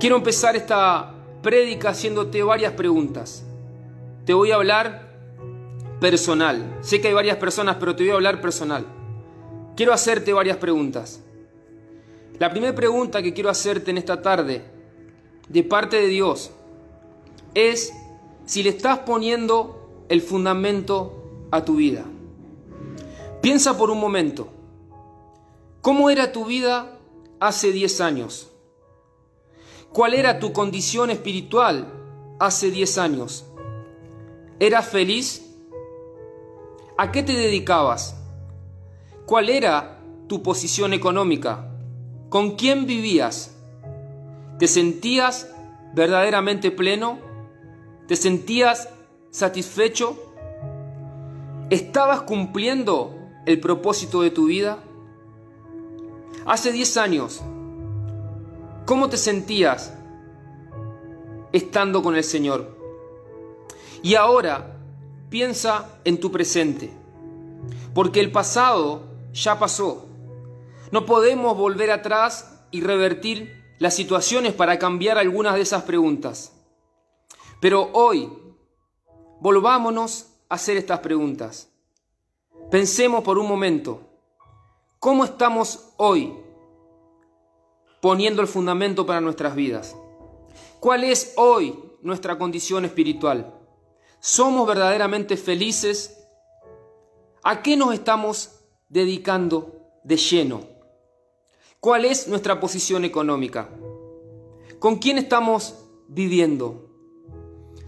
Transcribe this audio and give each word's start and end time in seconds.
Quiero 0.00 0.16
empezar 0.16 0.56
esta 0.56 1.12
prédica 1.42 1.90
haciéndote 1.90 2.42
varias 2.42 2.72
preguntas. 2.72 3.44
Te 4.24 4.32
voy 4.32 4.50
a 4.50 4.54
hablar 4.54 5.12
personal. 6.00 6.78
Sé 6.80 7.02
que 7.02 7.08
hay 7.08 7.12
varias 7.14 7.36
personas, 7.36 7.76
pero 7.78 7.94
te 7.94 8.04
voy 8.04 8.12
a 8.12 8.14
hablar 8.14 8.40
personal. 8.40 8.86
Quiero 9.76 9.92
hacerte 9.92 10.32
varias 10.32 10.56
preguntas. 10.56 11.20
La 12.38 12.48
primera 12.48 12.74
pregunta 12.74 13.22
que 13.22 13.34
quiero 13.34 13.50
hacerte 13.50 13.90
en 13.90 13.98
esta 13.98 14.22
tarde, 14.22 14.64
de 15.50 15.62
parte 15.64 15.98
de 15.98 16.06
Dios, 16.06 16.50
es 17.52 17.92
si 18.46 18.62
le 18.62 18.70
estás 18.70 19.00
poniendo 19.00 20.06
el 20.08 20.22
fundamento 20.22 21.46
a 21.50 21.62
tu 21.62 21.76
vida. 21.76 22.06
Piensa 23.42 23.76
por 23.76 23.90
un 23.90 24.00
momento, 24.00 24.48
¿cómo 25.82 26.08
era 26.08 26.32
tu 26.32 26.46
vida 26.46 26.98
hace 27.38 27.70
10 27.70 28.00
años? 28.00 28.49
¿Cuál 29.92 30.14
era 30.14 30.38
tu 30.38 30.52
condición 30.52 31.10
espiritual 31.10 31.92
hace 32.38 32.70
10 32.70 32.98
años? 32.98 33.44
¿Eras 34.60 34.86
feliz? 34.86 35.50
¿A 36.96 37.10
qué 37.10 37.24
te 37.24 37.32
dedicabas? 37.32 38.16
¿Cuál 39.26 39.50
era 39.50 40.00
tu 40.28 40.44
posición 40.44 40.92
económica? 40.92 41.72
¿Con 42.28 42.54
quién 42.54 42.86
vivías? 42.86 43.56
¿Te 44.60 44.68
sentías 44.68 45.50
verdaderamente 45.92 46.70
pleno? 46.70 47.18
¿Te 48.06 48.14
sentías 48.14 48.90
satisfecho? 49.30 50.16
¿Estabas 51.68 52.22
cumpliendo 52.22 53.18
el 53.44 53.58
propósito 53.58 54.22
de 54.22 54.30
tu 54.30 54.46
vida? 54.46 54.84
Hace 56.46 56.70
10 56.70 56.96
años, 56.96 57.42
¿Cómo 58.90 59.08
te 59.08 59.16
sentías 59.16 59.94
estando 61.52 62.02
con 62.02 62.16
el 62.16 62.24
Señor? 62.24 62.76
Y 64.02 64.16
ahora 64.16 64.80
piensa 65.28 66.00
en 66.02 66.18
tu 66.18 66.32
presente, 66.32 66.90
porque 67.94 68.18
el 68.18 68.32
pasado 68.32 69.04
ya 69.32 69.60
pasó. 69.60 70.08
No 70.90 71.06
podemos 71.06 71.56
volver 71.56 71.92
atrás 71.92 72.64
y 72.72 72.80
revertir 72.80 73.62
las 73.78 73.94
situaciones 73.94 74.54
para 74.54 74.76
cambiar 74.80 75.18
algunas 75.18 75.54
de 75.54 75.60
esas 75.60 75.84
preguntas. 75.84 76.52
Pero 77.60 77.90
hoy, 77.92 78.28
volvámonos 79.38 80.32
a 80.48 80.56
hacer 80.56 80.76
estas 80.76 80.98
preguntas. 80.98 81.70
Pensemos 82.72 83.22
por 83.22 83.38
un 83.38 83.46
momento, 83.46 84.00
¿cómo 84.98 85.24
estamos 85.24 85.92
hoy 85.96 86.49
poniendo 88.00 88.42
el 88.42 88.48
fundamento 88.48 89.06
para 89.06 89.20
nuestras 89.20 89.54
vidas. 89.54 89.96
¿Cuál 90.80 91.04
es 91.04 91.34
hoy 91.36 91.78
nuestra 92.02 92.38
condición 92.38 92.84
espiritual? 92.84 93.54
¿Somos 94.20 94.66
verdaderamente 94.66 95.36
felices? 95.36 96.24
¿A 97.42 97.62
qué 97.62 97.76
nos 97.76 97.92
estamos 97.94 98.60
dedicando 98.88 99.80
de 100.04 100.16
lleno? 100.16 100.62
¿Cuál 101.80 102.04
es 102.04 102.28
nuestra 102.28 102.60
posición 102.60 103.04
económica? 103.04 103.70
¿Con 104.78 104.96
quién 104.96 105.18
estamos 105.18 105.74
viviendo? 106.08 106.90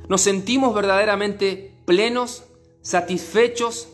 ¿Nos 0.09 0.21
sentimos 0.21 0.75
verdaderamente 0.75 1.75
plenos, 1.87 2.45
satisfechos 2.83 3.89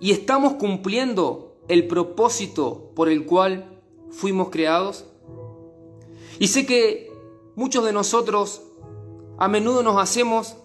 y 0.00 0.10
estamos 0.10 0.54
cumpliendo 0.54 1.60
el 1.68 1.86
propósito 1.86 2.90
por 2.94 3.08
el 3.08 3.24
cual 3.26 3.80
fuimos 4.10 4.50
creados? 4.50 5.06
Y 6.42 6.48
sé 6.48 6.66
que 6.66 7.08
muchos 7.54 7.84
de 7.84 7.92
nosotros 7.92 8.62
a 9.38 9.46
menudo 9.46 9.84
nos 9.84 10.02
hacemos 10.02 10.56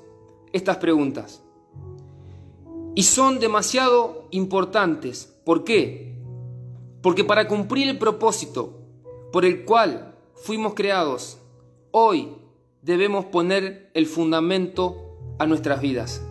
estas 0.51 0.77
preguntas. 0.77 1.43
Y 2.95 3.03
son 3.03 3.39
demasiado 3.39 4.27
importantes. 4.31 5.31
¿Por 5.45 5.63
qué? 5.63 6.15
Porque 7.03 7.23
para 7.23 7.47
cumplir 7.47 7.89
el 7.89 7.99
propósito 7.99 8.73
por 9.31 9.45
el 9.45 9.65
cual 9.65 10.15
fuimos 10.33 10.73
creados, 10.73 11.37
hoy 11.91 12.29
debemos 12.81 13.25
poner 13.25 13.91
el 13.93 14.07
fundamento 14.07 15.35
a 15.37 15.45
nuestras 15.45 15.79
vidas. 15.79 16.23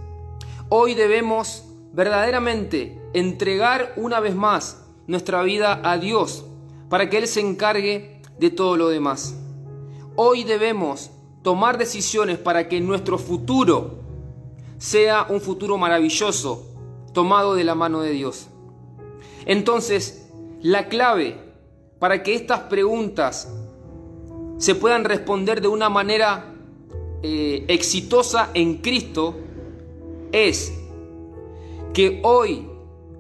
Hoy 0.71 0.95
debemos 0.95 1.63
verdaderamente 1.93 3.01
entregar 3.15 3.95
una 3.97 4.19
vez 4.19 4.35
más 4.35 4.85
nuestra 5.07 5.45
vida 5.45 5.89
a 5.89 5.99
Dios 5.99 6.45
para 6.89 7.09
que 7.09 7.19
Él 7.19 7.29
se 7.29 7.43
encargue 7.43 8.16
de 8.39 8.51
todo 8.51 8.77
lo 8.77 8.89
demás. 8.89 9.35
Hoy 10.17 10.45
debemos 10.45 11.11
tomar 11.43 11.79
decisiones 11.79 12.39
para 12.39 12.69
que 12.69 12.81
nuestro 12.81 13.19
futuro 13.19 13.99
sea 14.79 15.27
un 15.29 15.41
futuro 15.41 15.79
maravilloso, 15.79 16.67
tomado 17.13 17.55
de 17.55 17.65
la 17.65 17.75
mano 17.75 18.01
de 18.01 18.11
Dios. 18.13 18.49
Entonces, 19.47 20.29
la 20.61 20.89
clave 20.89 21.39
para 21.99 22.23
que 22.23 22.35
estas 22.35 22.61
preguntas 22.61 23.53
se 24.59 24.75
puedan 24.75 25.05
responder 25.05 25.61
de 25.61 25.69
una 25.69 25.89
manera 25.89 26.55
eh, 27.23 27.65
exitosa 27.69 28.51
en 28.55 28.79
Cristo 28.79 29.37
es 30.33 30.73
que 31.93 32.21
hoy 32.25 32.67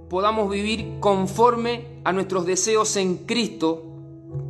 podamos 0.09 0.50
vivir 0.50 0.98
conforme 1.00 2.00
a 2.04 2.12
nuestros 2.12 2.47
deseos 2.47 2.97
en 2.97 3.19
Cristo 3.19 3.83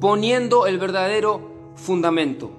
poniendo 0.00 0.66
el 0.66 0.78
verdadero 0.78 1.72
fundamento 1.75 2.50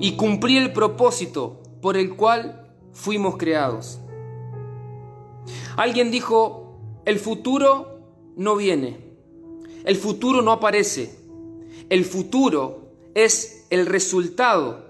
y 0.00 0.16
cumplir 0.16 0.62
el 0.62 0.72
propósito 0.72 1.62
por 1.80 1.96
el 1.96 2.16
cual 2.16 2.68
fuimos 2.92 3.36
creados. 3.36 4.00
Alguien 5.76 6.10
dijo, 6.10 6.78
el 7.04 7.18
futuro 7.18 8.00
no 8.36 8.56
viene, 8.56 8.98
el 9.84 9.96
futuro 9.96 10.42
no 10.42 10.52
aparece, 10.52 11.18
el 11.88 12.04
futuro 12.04 12.90
es 13.14 13.66
el 13.70 13.86
resultado 13.86 14.86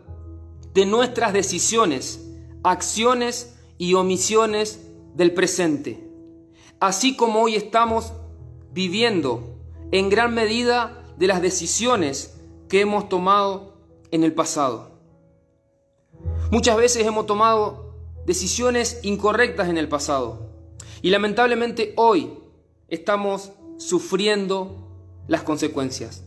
de 0.72 0.86
nuestras 0.86 1.32
decisiones, 1.32 2.26
acciones 2.62 3.56
y 3.78 3.94
omisiones 3.94 4.88
del 5.14 5.32
presente. 5.32 6.06
Así 6.80 7.16
como 7.16 7.42
hoy 7.42 7.54
estamos 7.54 8.12
viviendo 8.72 9.58
en 9.90 10.10
gran 10.10 10.34
medida 10.34 11.05
de 11.18 11.26
las 11.26 11.42
decisiones 11.42 12.34
que 12.68 12.80
hemos 12.80 13.08
tomado 13.08 13.74
en 14.10 14.24
el 14.24 14.34
pasado. 14.34 14.90
Muchas 16.50 16.76
veces 16.76 17.06
hemos 17.06 17.26
tomado 17.26 17.94
decisiones 18.24 19.00
incorrectas 19.02 19.68
en 19.68 19.78
el 19.78 19.88
pasado 19.88 20.50
y 21.02 21.10
lamentablemente 21.10 21.92
hoy 21.96 22.32
estamos 22.88 23.52
sufriendo 23.78 24.88
las 25.28 25.42
consecuencias. 25.42 26.22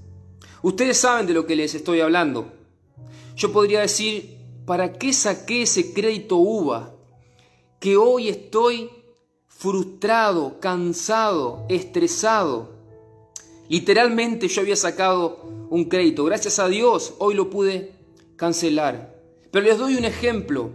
Ustedes 0.62 0.98
saben 0.98 1.26
de 1.26 1.34
lo 1.34 1.46
que 1.46 1.56
les 1.56 1.74
estoy 1.74 2.02
hablando. 2.02 2.52
Yo 3.36 3.52
podría 3.52 3.82
decir, 3.82 4.38
¿para 4.66 4.94
qué 4.94 5.14
saqué 5.14 5.64
ese 5.64 5.94
crédito 5.94 6.36
UVA? 6.36 6.94
Que 7.80 7.96
hoy 7.96 8.28
estoy 8.28 8.90
frustrado, 9.48 10.60
cansado, 10.60 11.66
estresado 11.70 12.79
Literalmente 13.70 14.48
yo 14.48 14.62
había 14.62 14.76
sacado 14.76 15.44
un 15.70 15.86
crédito. 15.86 16.26
Gracias 16.26 16.58
a 16.58 16.68
Dios 16.68 17.14
hoy 17.20 17.36
lo 17.36 17.52
pude 17.52 17.94
cancelar. 18.36 19.16
Pero 19.52 19.66
les 19.66 19.78
doy 19.78 19.96
un 19.96 20.06
ejemplo 20.06 20.72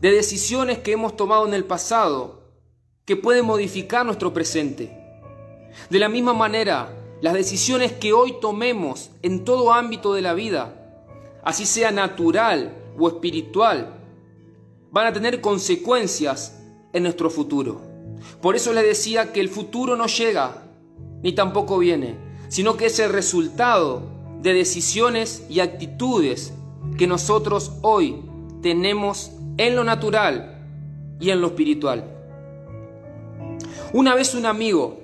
de 0.00 0.10
decisiones 0.10 0.78
que 0.78 0.92
hemos 0.92 1.16
tomado 1.16 1.46
en 1.46 1.54
el 1.54 1.64
pasado 1.64 2.42
que 3.04 3.14
pueden 3.16 3.46
modificar 3.46 4.04
nuestro 4.04 4.34
presente. 4.34 4.90
De 5.88 6.00
la 6.00 6.08
misma 6.08 6.32
manera, 6.32 6.96
las 7.20 7.34
decisiones 7.34 7.92
que 7.92 8.12
hoy 8.12 8.34
tomemos 8.40 9.10
en 9.22 9.44
todo 9.44 9.72
ámbito 9.72 10.12
de 10.12 10.22
la 10.22 10.34
vida, 10.34 10.74
así 11.44 11.64
sea 11.64 11.92
natural 11.92 12.76
o 12.98 13.06
espiritual, 13.06 14.00
van 14.90 15.06
a 15.06 15.12
tener 15.12 15.40
consecuencias 15.40 16.60
en 16.92 17.04
nuestro 17.04 17.30
futuro. 17.30 17.80
Por 18.42 18.56
eso 18.56 18.72
les 18.72 18.84
decía 18.84 19.32
que 19.32 19.40
el 19.40 19.48
futuro 19.48 19.96
no 19.96 20.06
llega 20.06 20.65
ni 21.26 21.32
tampoco 21.32 21.78
viene, 21.78 22.14
sino 22.46 22.76
que 22.76 22.86
es 22.86 23.00
el 23.00 23.10
resultado 23.10 24.00
de 24.42 24.54
decisiones 24.54 25.44
y 25.50 25.58
actitudes 25.58 26.54
que 26.96 27.08
nosotros 27.08 27.72
hoy 27.82 28.22
tenemos 28.62 29.32
en 29.56 29.74
lo 29.74 29.82
natural 29.82 30.64
y 31.18 31.30
en 31.30 31.40
lo 31.40 31.48
espiritual. 31.48 32.04
Una 33.92 34.14
vez 34.14 34.36
un 34.36 34.46
amigo, 34.46 35.00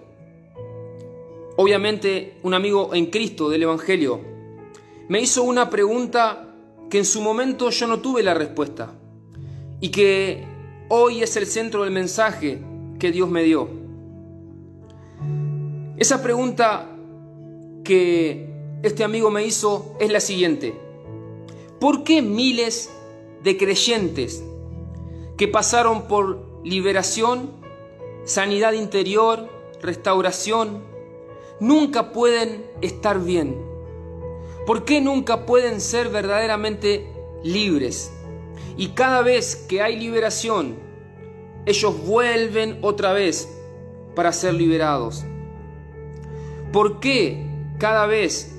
obviamente 1.56 2.38
un 2.44 2.54
amigo 2.54 2.94
en 2.94 3.06
Cristo 3.06 3.50
del 3.50 3.64
Evangelio, 3.64 4.20
me 5.08 5.20
hizo 5.20 5.42
una 5.42 5.70
pregunta 5.70 6.54
que 6.88 6.98
en 6.98 7.04
su 7.04 7.20
momento 7.20 7.68
yo 7.70 7.88
no 7.88 7.98
tuve 7.98 8.22
la 8.22 8.34
respuesta 8.34 8.94
y 9.80 9.88
que 9.88 10.44
hoy 10.88 11.20
es 11.20 11.36
el 11.36 11.46
centro 11.46 11.82
del 11.82 11.92
mensaje 11.92 12.62
que 13.00 13.10
Dios 13.10 13.28
me 13.28 13.42
dio. 13.42 13.81
Esa 16.02 16.20
pregunta 16.20 16.90
que 17.84 18.48
este 18.82 19.04
amigo 19.04 19.30
me 19.30 19.44
hizo 19.44 19.94
es 20.00 20.10
la 20.10 20.18
siguiente. 20.18 20.74
¿Por 21.78 22.02
qué 22.02 22.22
miles 22.22 22.90
de 23.44 23.56
creyentes 23.56 24.42
que 25.36 25.46
pasaron 25.46 26.08
por 26.08 26.44
liberación, 26.64 27.52
sanidad 28.24 28.72
interior, 28.72 29.48
restauración, 29.80 30.82
nunca 31.60 32.10
pueden 32.10 32.66
estar 32.80 33.22
bien? 33.22 33.64
¿Por 34.66 34.84
qué 34.84 35.00
nunca 35.00 35.46
pueden 35.46 35.80
ser 35.80 36.08
verdaderamente 36.08 37.06
libres? 37.44 38.12
Y 38.76 38.88
cada 38.88 39.22
vez 39.22 39.54
que 39.54 39.82
hay 39.82 40.00
liberación, 40.00 40.74
ellos 41.64 42.04
vuelven 42.04 42.80
otra 42.82 43.12
vez 43.12 43.48
para 44.16 44.32
ser 44.32 44.54
liberados. 44.54 45.24
¿Por 46.72 47.00
qué 47.00 47.44
cada 47.78 48.06
vez 48.06 48.56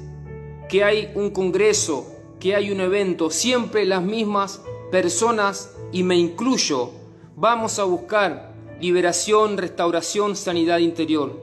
que 0.69 0.83
hay 0.83 1.11
un 1.15 1.31
congreso, 1.31 2.15
que 2.39 2.55
hay 2.55 2.69
un 2.69 2.79
evento, 2.79 3.31
siempre 3.31 3.85
las 3.85 4.03
mismas 4.03 4.61
personas, 4.91 5.75
y 5.91 6.03
me 6.03 6.15
incluyo, 6.15 6.91
vamos 7.35 7.79
a 7.79 7.85
buscar 7.85 8.53
liberación, 8.79 9.57
restauración, 9.57 10.35
sanidad 10.35 10.77
interior? 10.77 11.41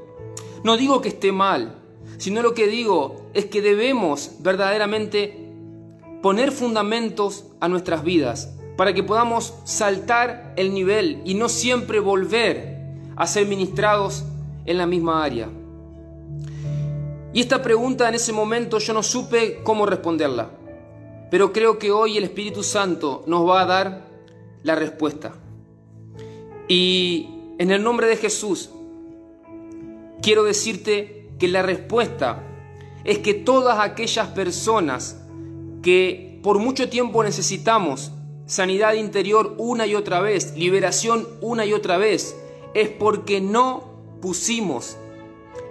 No 0.62 0.76
digo 0.76 1.00
que 1.00 1.08
esté 1.08 1.32
mal, 1.32 1.76
sino 2.19 2.40
lo 2.40 2.55
que 2.55 2.69
digo 2.69 3.16
es 3.34 3.46
que 3.46 3.62
debemos 3.62 4.37
verdaderamente 4.38 5.49
poner 6.23 6.52
fundamentos 6.52 7.46
a 7.58 7.66
nuestras 7.66 8.05
vidas 8.05 8.55
para 8.76 8.94
que 8.94 9.02
podamos 9.02 9.55
saltar 9.64 10.55
el 10.56 10.73
nivel 10.73 11.20
y 11.25 11.34
no 11.34 11.49
siempre 11.49 11.99
volver 11.99 12.78
a 13.16 13.26
ser 13.26 13.46
ministrados 13.46 14.23
en 14.66 14.78
la 14.78 14.87
misma 14.87 15.25
área. 15.25 15.49
Y 17.32 17.41
esta 17.41 17.62
pregunta 17.62 18.09
en 18.09 18.15
ese 18.15 18.32
momento 18.32 18.79
yo 18.79 18.93
no 18.93 19.03
supe 19.03 19.61
cómo 19.62 19.87
responderla, 19.87 20.50
pero 21.31 21.53
creo 21.53 21.79
que 21.79 21.93
hoy 21.93 22.17
el 22.17 22.25
Espíritu 22.25 22.62
Santo 22.62 23.23
nos 23.27 23.49
va 23.49 23.62
a 23.62 23.67
dar 23.67 24.09
la 24.62 24.75
respuesta. 24.75 25.35
Y 26.67 27.29
en 27.59 27.71
el 27.71 27.82
nombre 27.82 28.09
de 28.09 28.17
Jesús, 28.17 28.71
quiero 30.23 30.43
decirte 30.43 31.31
que 31.38 31.49
la 31.49 31.62
respuesta 31.62 32.44
es 33.05 33.19
que 33.19 33.35
todas 33.35 33.79
aquellas 33.79 34.29
personas 34.29 35.21
que 35.83 36.41
por 36.43 36.59
mucho 36.59 36.88
tiempo 36.88 37.23
necesitamos 37.23 38.12
sanidad 38.47 38.94
interior 38.94 39.55
una 39.59 39.87
y 39.87 39.94
otra 39.94 40.21
vez, 40.21 40.56
liberación 40.56 41.29
una 41.41 41.65
y 41.65 41.73
otra 41.73 41.97
vez, 41.97 42.37
es 42.75 42.88
porque 42.88 43.41
no 43.41 43.85
pusimos 44.21 44.97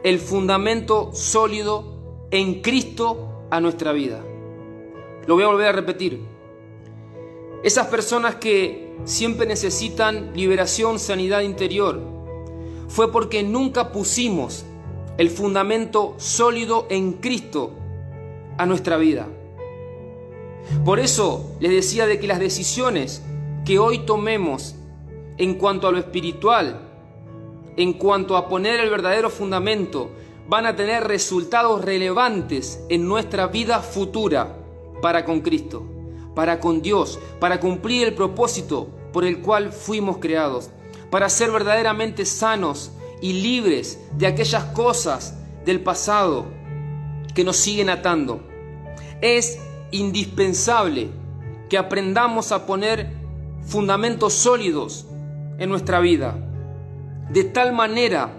el 0.04 0.20
fundamento 0.20 1.12
sólido 1.14 2.28
en 2.32 2.62
Cristo 2.62 3.46
a 3.50 3.60
nuestra 3.60 3.92
vida. 3.92 4.24
Lo 5.28 5.36
voy 5.36 5.44
a 5.44 5.48
volver 5.48 5.68
a 5.68 5.72
repetir. 5.72 6.22
Esas 7.64 7.88
personas 7.88 8.36
que 8.36 8.96
siempre 9.04 9.46
necesitan 9.46 10.32
liberación, 10.34 11.00
sanidad 11.00 11.42
interior, 11.42 12.00
fue 12.88 13.12
porque 13.12 13.44
nunca 13.44 13.92
pusimos 13.92 14.66
el 15.18 15.30
fundamento 15.30 16.16
sólido 16.18 16.88
en 16.90 17.14
Cristo 17.14 17.72
a 18.58 18.66
nuestra 18.66 18.98
vida. 18.98 19.28
Por 20.86 21.00
eso 21.00 21.52
les 21.60 21.72
decía 21.72 22.08
de 22.08 22.20
que 22.20 22.28
las 22.28 22.40
decisiones 22.40 23.22
que 23.66 23.80
hoy 23.80 24.00
tomemos 24.06 24.76
en 25.38 25.56
cuanto 25.56 25.88
a 25.88 25.92
lo 25.92 25.98
espiritual 25.98 26.89
en 27.80 27.94
cuanto 27.94 28.36
a 28.36 28.50
poner 28.50 28.82
el 28.82 28.90
verdadero 28.90 29.30
fundamento, 29.30 30.12
van 30.50 30.66
a 30.66 30.76
tener 30.76 31.08
resultados 31.08 31.86
relevantes 31.86 32.84
en 32.90 33.08
nuestra 33.08 33.48
vida 33.48 33.80
futura 33.80 34.58
para 35.02 35.24
con 35.24 35.40
Cristo, 35.40 35.86
para 36.36 36.60
con 36.60 36.82
Dios, 36.82 37.18
para 37.40 37.62
cumplir 37.62 38.10
el 38.10 38.16
propósito 38.16 38.90
por 39.14 39.24
el 39.24 39.40
cual 39.40 39.72
fuimos 39.72 40.18
creados, 40.18 40.72
para 41.10 41.30
ser 41.30 41.52
verdaderamente 41.52 42.26
sanos 42.26 42.92
y 43.22 43.32
libres 43.32 43.98
de 44.18 44.28
aquellas 44.28 44.66
cosas 44.66 45.36
del 45.64 45.80
pasado 45.80 46.48
que 47.34 47.46
nos 47.46 47.56
siguen 47.56 47.90
atando. 47.90 48.42
Es 49.22 49.58
indispensable 49.92 51.12
que 51.70 51.78
aprendamos 51.78 52.52
a 52.52 52.66
poner 52.66 53.14
fundamentos 53.66 54.34
sólidos 54.34 55.06
en 55.58 55.70
nuestra 55.70 56.02
vida 56.02 56.49
de 57.30 57.44
tal 57.44 57.74
manera 57.74 58.34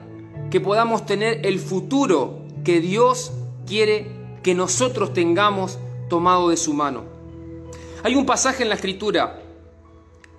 que 0.50 0.60
podamos 0.60 1.06
tener 1.06 1.46
el 1.46 1.58
futuro 1.58 2.40
que 2.64 2.80
Dios 2.80 3.32
quiere 3.66 4.10
que 4.42 4.54
nosotros 4.54 5.12
tengamos 5.12 5.78
tomado 6.08 6.48
de 6.48 6.56
su 6.56 6.74
mano. 6.74 7.04
Hay 8.02 8.14
un 8.14 8.26
pasaje 8.26 8.62
en 8.62 8.68
la 8.68 8.74
escritura 8.74 9.42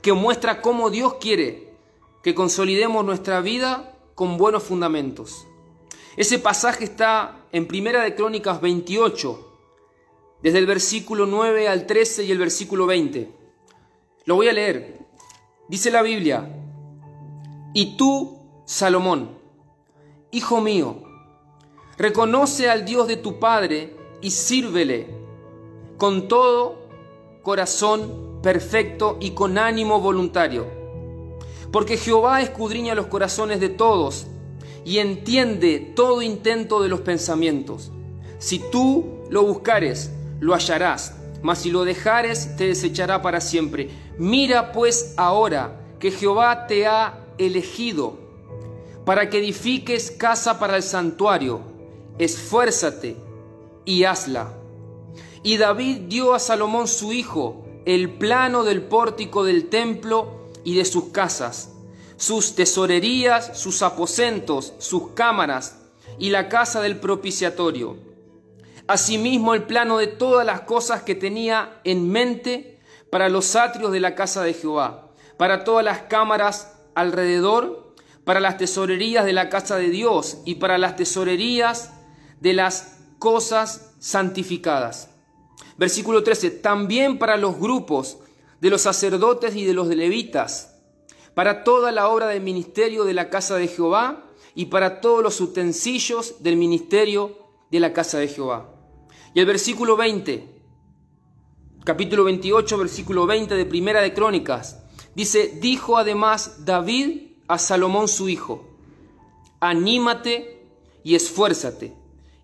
que 0.02 0.14
muestra 0.14 0.62
cómo 0.62 0.90
Dios 0.90 1.16
quiere 1.16 1.72
que 2.24 2.36
consolidemos 2.36 3.06
nuestra 3.06 3.42
vida 3.42 3.98
con 4.16 4.38
buenos 4.38 4.64
fundamentos. 4.64 5.48
Ese 6.18 6.40
pasaje 6.40 6.84
está 6.84 7.46
en 7.52 7.68
Primera 7.68 8.04
de 8.04 8.16
Crónicas 8.16 8.60
28, 8.62 9.48
desde 10.44 10.60
el 10.60 10.66
versículo 10.66 11.26
9 11.26 11.68
al 11.68 11.86
13 11.86 12.26
y 12.26 12.32
el 12.32 12.38
versículo 12.38 12.86
20. 12.86 13.32
Lo 14.26 14.36
voy 14.36 14.50
a 14.50 14.54
leer. 14.54 15.00
Dice 15.70 15.90
la 15.90 16.02
Biblia, 16.02 16.54
y 17.74 17.96
tú, 17.96 18.41
Salomón, 18.72 19.32
Hijo 20.32 20.62
mío, 20.62 21.04
reconoce 21.98 22.70
al 22.70 22.86
Dios 22.86 23.06
de 23.06 23.18
tu 23.18 23.38
Padre 23.38 23.98
y 24.22 24.32
sírvele 24.32 25.08
con 25.98 26.30
todo 26.30 26.88
corazón 27.44 28.40
perfecto 28.42 29.18
y 29.20 29.32
con 29.32 29.58
ánimo 29.58 30.00
voluntario. 30.00 30.68
Porque 31.74 31.98
Jehová 31.98 32.42
escudriña 32.42 32.96
los 32.96 33.08
corazones 33.08 33.60
de 33.60 33.68
todos 33.68 34.28
y 34.86 35.00
entiende 35.00 35.92
todo 35.94 36.22
intento 36.22 36.82
de 36.82 36.88
los 36.88 37.02
pensamientos. 37.02 37.92
Si 38.40 38.60
tú 38.72 39.26
lo 39.30 39.44
buscares, 39.44 40.12
lo 40.40 40.54
hallarás, 40.54 41.18
mas 41.42 41.60
si 41.60 41.72
lo 41.72 41.84
dejares, 41.84 42.56
te 42.56 42.68
desechará 42.68 43.22
para 43.22 43.42
siempre. 43.42 43.90
Mira 44.18 44.72
pues 44.72 45.14
ahora 45.18 45.82
que 46.00 46.10
Jehová 46.10 46.68
te 46.68 46.88
ha 46.88 47.26
elegido 47.38 48.21
para 49.06 49.30
que 49.30 49.40
edifiques 49.40 50.12
casa 50.12 50.60
para 50.60 50.78
el 50.78 50.84
santuario, 50.84 51.62
esfuérzate 52.18 53.18
y 53.86 54.04
hazla. 54.04 54.54
Y 55.44 55.58
David 55.58 56.02
dio 56.08 56.34
a 56.34 56.40
Salomón 56.40 56.88
su 56.88 57.12
hijo 57.14 57.66
el 57.86 58.12
plano 58.12 58.64
del 58.64 58.84
pórtico 58.84 59.44
del 59.44 59.70
templo 59.70 60.50
y 60.64 60.76
de 60.76 60.86
sus 60.86 61.06
casas, 61.06 61.72
sus 62.18 62.54
tesorerías, 62.54 63.60
sus 63.60 63.82
aposentos, 63.82 64.74
sus 64.78 65.12
cámaras 65.12 65.80
y 66.20 66.30
la 66.30 66.48
casa 66.48 66.82
del 66.82 67.00
propiciatorio. 67.00 67.98
Asimismo 68.88 69.56
el 69.56 69.64
plano 69.64 69.98
de 69.98 70.08
todas 70.08 70.46
las 70.46 70.62
cosas 70.62 71.02
que 71.02 71.16
tenía 71.16 71.80
en 71.84 72.10
mente 72.10 72.80
para 73.10 73.30
los 73.30 73.56
atrios 73.56 73.92
de 73.92 74.00
la 74.00 74.14
casa 74.14 74.44
de 74.44 74.54
Jehová, 74.54 75.10
para 75.38 75.64
todas 75.64 75.84
las 75.84 76.02
cámaras 76.04 76.78
alrededor 76.94 77.81
para 78.24 78.40
las 78.40 78.58
tesorerías 78.58 79.26
de 79.26 79.34
la 79.34 79.50
casa 79.50 79.78
de 79.78 79.90
Dios 79.90 80.40
y 80.46 80.56
para 80.56 80.78
las 80.78 80.96
tesorerías 80.96 81.94
de 82.40 82.54
las 82.54 82.98
cosas 83.20 83.94
santificadas. 84.00 85.10
Versículo 85.78 86.24
13, 86.24 86.52
también 86.52 87.18
para 87.18 87.38
los 87.38 87.58
grupos 87.60 88.18
de 88.60 88.70
los 88.70 88.82
sacerdotes 88.82 89.56
y 89.56 89.66
de 89.66 89.74
los 89.74 89.88
levitas, 89.88 90.80
para 91.34 91.64
toda 91.64 91.92
la 91.92 92.10
obra 92.10 92.28
del 92.28 92.42
ministerio 92.42 93.04
de 93.04 93.14
la 93.14 93.30
casa 93.30 93.56
de 93.56 93.68
Jehová 93.68 94.26
y 94.54 94.66
para 94.66 95.02
todos 95.02 95.24
los 95.24 95.40
utensilios 95.42 96.44
del 96.44 96.58
ministerio 96.58 97.38
de 97.72 97.80
la 97.80 97.94
casa 97.94 98.20
de 98.20 98.28
Jehová. 98.28 98.70
Y 99.34 99.40
el 99.40 99.46
versículo 99.46 99.96
20, 99.96 100.62
capítulo 101.84 102.26
28, 102.26 102.78
versículo 102.78 103.26
20 103.26 103.56
de 103.56 103.66
Primera 103.66 104.02
de 104.02 104.14
Crónicas, 104.14 104.84
dice, 105.16 105.58
dijo 105.62 105.98
además 105.98 106.66
David 106.66 107.31
a 107.52 107.58
Salomón 107.58 108.08
su 108.08 108.30
hijo, 108.30 108.64
anímate 109.60 110.66
y 111.04 111.16
esfuérzate, 111.16 111.94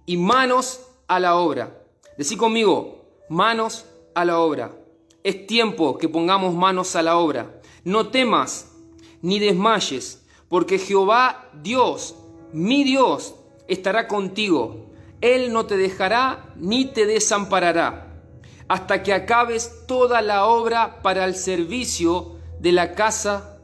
y 0.05 0.17
manos 0.17 0.81
a 1.07 1.21
la 1.21 1.37
obra. 1.37 1.81
Decí 2.17 2.35
conmigo, 2.35 3.05
manos 3.29 3.85
a 4.13 4.25
la 4.25 4.39
obra. 4.39 4.75
Es 5.23 5.47
tiempo 5.47 5.97
que 5.97 6.09
pongamos 6.09 6.53
manos 6.53 6.93
a 6.97 7.03
la 7.03 7.17
obra. 7.17 7.61
No 7.85 8.09
temas 8.09 8.73
ni 9.21 9.39
desmayes, 9.39 10.25
porque 10.49 10.77
Jehová 10.77 11.51
Dios, 11.53 12.15
mi 12.51 12.83
Dios, 12.83 13.33
estará 13.69 14.09
contigo. 14.09 14.87
Él 15.21 15.53
no 15.53 15.65
te 15.67 15.77
dejará 15.77 16.53
ni 16.57 16.83
te 16.83 17.05
desamparará, 17.05 18.21
hasta 18.67 19.03
que 19.03 19.13
acabes 19.13 19.85
toda 19.87 20.21
la 20.21 20.47
obra 20.47 21.01
para 21.01 21.23
el 21.23 21.35
servicio 21.35 22.35
de 22.59 22.73
la 22.73 22.93
casa 22.93 23.61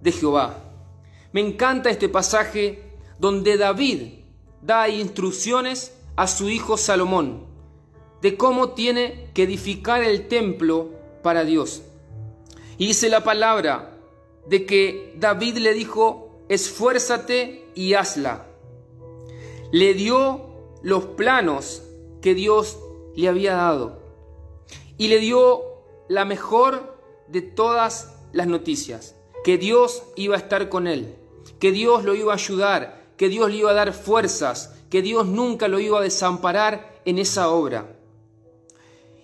de 0.00 0.12
Jehová. 0.12 0.62
Me 1.36 1.42
encanta 1.42 1.90
este 1.90 2.08
pasaje 2.08 2.82
donde 3.18 3.58
David 3.58 4.24
da 4.62 4.88
instrucciones 4.88 5.94
a 6.16 6.28
su 6.28 6.48
hijo 6.48 6.78
Salomón 6.78 7.44
de 8.22 8.38
cómo 8.38 8.70
tiene 8.70 9.28
que 9.34 9.42
edificar 9.42 10.02
el 10.02 10.28
templo 10.28 10.92
para 11.22 11.44
Dios. 11.44 11.82
Y 12.78 12.86
dice 12.86 13.10
la 13.10 13.22
palabra 13.22 13.98
de 14.46 14.64
que 14.64 15.12
David 15.18 15.58
le 15.58 15.74
dijo, 15.74 16.40
esfuérzate 16.48 17.66
y 17.74 17.92
hazla. 17.92 18.46
Le 19.72 19.92
dio 19.92 20.40
los 20.82 21.04
planos 21.04 21.82
que 22.22 22.34
Dios 22.34 22.78
le 23.14 23.28
había 23.28 23.56
dado. 23.56 24.00
Y 24.96 25.08
le 25.08 25.18
dio 25.18 25.60
la 26.08 26.24
mejor 26.24 26.98
de 27.28 27.42
todas 27.42 28.16
las 28.32 28.46
noticias, 28.46 29.16
que 29.44 29.58
Dios 29.58 30.02
iba 30.16 30.34
a 30.34 30.38
estar 30.38 30.70
con 30.70 30.86
él, 30.86 31.14
que 31.58 31.72
Dios 31.72 32.04
lo 32.04 32.14
iba 32.14 32.32
a 32.32 32.36
ayudar, 32.36 33.12
que 33.16 33.28
Dios 33.28 33.50
le 33.50 33.58
iba 33.58 33.70
a 33.70 33.74
dar 33.74 33.92
fuerzas, 33.92 34.74
que 34.90 35.02
Dios 35.02 35.26
nunca 35.26 35.68
lo 35.68 35.78
iba 35.78 35.98
a 35.98 36.02
desamparar 36.02 37.00
en 37.04 37.18
esa 37.18 37.48
obra. 37.50 37.96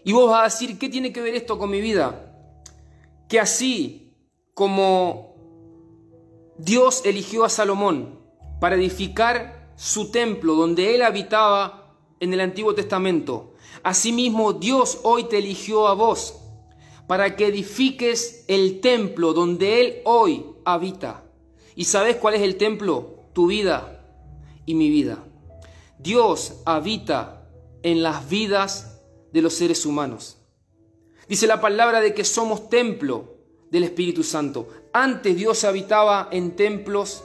Y 0.05 0.13
vos 0.13 0.31
vas 0.31 0.41
a 0.41 0.45
decir, 0.45 0.79
¿qué 0.79 0.89
tiene 0.89 1.13
que 1.13 1.21
ver 1.21 1.35
esto 1.35 1.59
con 1.59 1.71
mi 1.71 1.81
vida? 1.81 2.35
Que 3.29 3.39
así 3.39 4.15
como 4.55 5.37
Dios 6.59 7.03
eligió 7.05 7.45
a 7.45 7.49
Salomón 7.49 8.19
para 8.61 8.77
edificar 8.77 9.73
su 9.77 10.11
templo 10.11 10.55
donde 10.55 10.95
él 10.95 11.03
habitaba 11.03 11.97
en 12.21 12.33
el 12.33 12.41
Antiguo 12.41 12.75
Testamento, 12.75 13.55
asimismo 13.83 14.53
Dios 14.53 15.01
hoy 15.03 15.25
te 15.25 15.39
eligió 15.39 15.89
a 15.89 15.95
vos 15.95 16.43
para 17.07 17.37
que 17.37 17.49
edifiques 17.49 18.45
el 18.49 18.81
templo 18.81 19.33
donde 19.33 19.81
Él 19.81 19.97
hoy 20.05 20.47
habita. 20.65 21.22
¿Y 21.75 21.85
sabes 21.85 22.17
cuál 22.17 22.35
es 22.35 22.43
el 22.43 22.57
templo? 22.57 23.21
Tu 23.33 23.47
vida 23.47 24.05
y 24.67 24.75
mi 24.75 24.91
vida. 24.91 25.25
Dios 25.99 26.61
habita 26.65 27.49
en 27.83 28.03
las 28.03 28.29
vidas 28.29 29.01
de 29.33 29.43
los 29.43 29.55
seres 29.55 29.87
humanos. 29.87 30.39
Dice 31.29 31.47
la 31.47 31.61
palabra 31.61 32.01
de 32.01 32.15
que 32.15 32.25
somos 32.25 32.69
templo 32.69 33.37
del 33.71 33.85
Espíritu 33.85 34.23
Santo. 34.23 34.69
Antes 34.93 35.37
Dios 35.37 35.65
habitaba 35.65 36.29
en 36.31 36.57
templos 36.57 37.25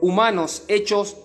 humanos, 0.00 0.64
hechos, 0.68 1.16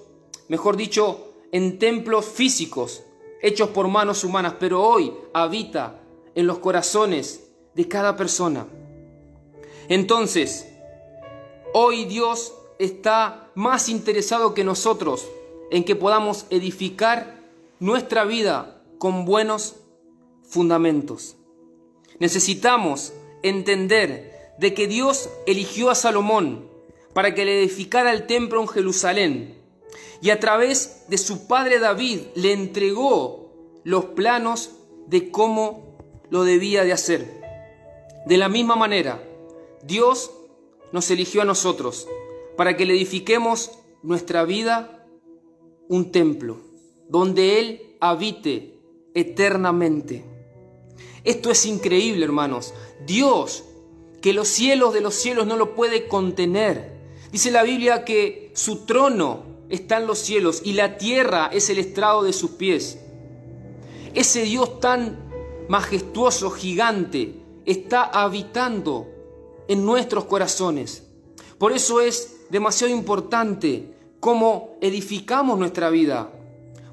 mejor 0.48 0.78
dicho, 0.78 1.34
en 1.52 1.80
templos 1.80 2.26
físicos, 2.26 3.04
hechos 3.42 3.70
por 3.70 3.88
manos 3.88 4.24
humanas, 4.24 4.56
pero 4.60 4.84
hoy 4.84 5.14
habita 5.34 6.02
en 6.36 6.46
los 6.46 6.60
corazones 6.60 7.50
de 7.74 7.88
cada 7.88 8.16
persona. 8.16 8.68
Entonces, 9.88 10.69
hoy 11.74 12.06
Dios 12.06 12.54
está 12.80 13.52
más 13.56 13.90
interesado 13.90 14.54
que 14.54 14.64
nosotros 14.64 15.28
en 15.72 15.84
que 15.84 15.96
podamos 15.96 16.46
edificar 16.50 17.40
nuestra 17.80 18.26
vida 18.26 18.82
con 18.98 19.26
buenos 19.26 19.76
fundamentos. 20.44 21.36
Necesitamos 22.20 23.14
entender 23.44 24.54
de 24.58 24.74
que 24.74 24.88
Dios 24.88 25.30
eligió 25.46 25.90
a 25.90 25.96
Salomón 25.96 26.68
para 27.14 27.34
que 27.34 27.46
le 27.46 27.60
edificara 27.60 28.12
el 28.12 28.28
templo 28.28 28.62
en 28.62 28.68
Jerusalén 28.68 29.60
y 30.22 30.32
a 30.32 30.40
través 30.40 31.06
de 31.08 31.18
su 31.18 31.48
padre 31.48 31.80
David 31.80 32.20
le 32.36 32.52
entregó 32.52 33.54
los 33.84 34.06
planos 34.06 34.72
de 35.08 35.32
cómo 35.32 35.98
lo 36.30 36.44
debía 36.44 36.84
de 36.84 36.94
hacer. 36.94 37.42
De 38.26 38.38
la 38.38 38.50
misma 38.50 38.76
manera, 38.76 39.24
Dios 39.82 40.32
nos 40.92 41.10
eligió 41.12 41.42
a 41.42 41.46
nosotros 41.46 42.08
para 42.58 42.76
que 42.76 42.86
le 42.86 42.94
edifiquemos 42.94 43.72
nuestra 44.02 44.44
vida 44.44 45.06
un 45.88 46.12
templo 46.12 46.58
donde 47.10 47.60
Él 47.60 47.96
habite 48.00 48.80
eternamente. 49.14 50.24
Esto 51.24 51.52
es 51.52 51.66
increíble, 51.66 52.24
hermanos. 52.24 52.74
Dios, 53.06 53.66
que 54.22 54.34
los 54.34 54.48
cielos 54.48 54.94
de 54.94 55.02
los 55.02 55.16
cielos 55.16 55.48
no 55.48 55.58
lo 55.58 55.76
puede 55.76 56.08
contener. 56.08 56.98
Dice 57.32 57.52
la 57.52 57.64
Biblia 57.64 58.06
que 58.06 58.52
su 58.54 58.86
trono 58.86 59.44
está 59.70 59.98
en 59.98 60.08
los 60.08 60.20
cielos 60.20 60.62
y 60.64 60.74
la 60.74 60.98
tierra 60.98 61.50
es 61.52 61.70
el 61.70 61.80
estrado 61.80 62.24
de 62.24 62.34
sus 62.34 62.52
pies. 62.52 63.00
Ese 64.14 64.44
Dios 64.44 64.80
tan 64.80 65.30
majestuoso, 65.68 66.50
gigante, 66.52 67.36
está 67.66 68.04
habitando 68.04 69.08
en 69.70 69.86
nuestros 69.86 70.26
corazones. 70.26 71.04
Por 71.58 71.72
eso 71.72 72.02
es 72.02 72.48
demasiado 72.50 72.92
importante 72.94 73.94
cómo 74.20 74.78
edificamos 74.82 75.58
nuestra 75.58 75.90
vida, 75.90 76.34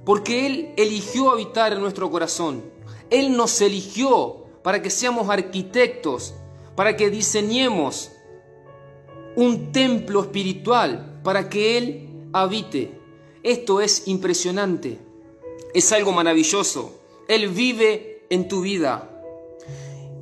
porque 0.04 0.47
Él 0.47 0.75
eligió 0.76 1.30
habitar 1.30 1.73
en 1.73 1.80
nuestro 1.80 2.11
corazón. 2.11 2.62
Él 3.11 3.37
nos 3.37 3.61
eligió 3.61 4.45
para 4.62 4.83
que 4.83 4.90
seamos 4.90 5.28
arquitectos, 5.30 6.35
para 6.76 6.97
que 6.97 7.11
diseñemos 7.11 8.12
un 9.37 9.73
templo 9.73 10.21
espiritual, 10.21 11.21
para 11.25 11.49
que 11.49 11.78
Él 11.78 12.28
habite. 12.33 13.00
Esto 13.42 13.80
es 13.80 14.06
impresionante, 14.06 14.99
es 15.73 15.92
algo 15.92 16.12
maravilloso. 16.12 17.00
Él 17.26 17.49
vive 17.49 18.26
en 18.28 18.49
tu 18.49 18.61
vida. 18.61 19.11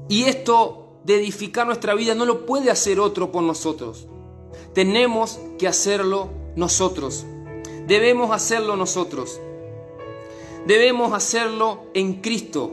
Y 0.08 0.24
esto 0.24 0.83
de 1.04 1.16
edificar 1.16 1.66
nuestra 1.66 1.94
vida 1.94 2.14
no 2.14 2.24
lo 2.24 2.46
puede 2.46 2.70
hacer 2.70 2.98
otro 2.98 3.30
por 3.30 3.42
nosotros. 3.42 4.06
Tenemos 4.72 5.38
que 5.58 5.68
hacerlo 5.68 6.30
nosotros. 6.56 7.24
Debemos 7.86 8.30
hacerlo 8.30 8.76
nosotros. 8.76 9.40
Debemos 10.66 11.12
hacerlo 11.12 11.84
en 11.92 12.20
Cristo. 12.20 12.72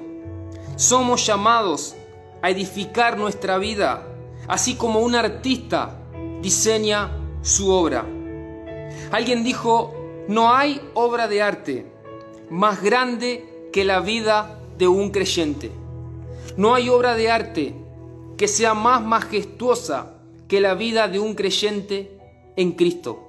Somos 0.78 1.26
llamados 1.26 1.96
a 2.42 2.50
edificar 2.50 3.18
nuestra 3.18 3.58
vida, 3.58 4.08
así 4.48 4.76
como 4.76 5.02
un 5.02 5.16
artista 5.16 6.00
diseña 6.42 7.12
su 7.42 7.70
obra. 7.70 8.06
Alguien 9.12 9.44
dijo, 9.44 9.94
no 10.28 10.54
hay 10.54 10.82
obra 10.94 11.28
de 11.28 11.42
arte 11.42 11.86
más 12.50 12.82
grande 12.82 13.70
que 13.74 13.84
la 13.84 14.00
vida 14.00 14.60
de 14.78 14.88
un 14.88 15.12
creyente. 15.12 15.72
No 16.58 16.74
hay 16.74 16.90
obra 16.90 17.16
de 17.16 17.30
arte 17.30 17.76
que 18.42 18.48
sea 18.48 18.74
más 18.74 19.04
majestuosa 19.04 20.16
que 20.48 20.62
la 20.62 20.74
vida 20.74 21.08
de 21.08 21.20
un 21.20 21.36
creyente 21.36 22.18
en 22.56 22.72
Cristo. 22.72 23.28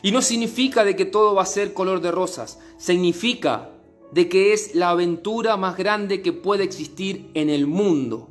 Y 0.00 0.10
no 0.10 0.22
significa 0.22 0.86
de 0.86 0.96
que 0.96 1.04
todo 1.04 1.34
va 1.34 1.42
a 1.42 1.44
ser 1.44 1.74
color 1.74 2.00
de 2.00 2.12
rosas, 2.12 2.58
significa 2.78 3.72
de 4.10 4.30
que 4.30 4.54
es 4.54 4.74
la 4.74 4.88
aventura 4.88 5.58
más 5.58 5.76
grande 5.76 6.22
que 6.22 6.32
puede 6.32 6.64
existir 6.64 7.30
en 7.34 7.50
el 7.50 7.66
mundo. 7.66 8.30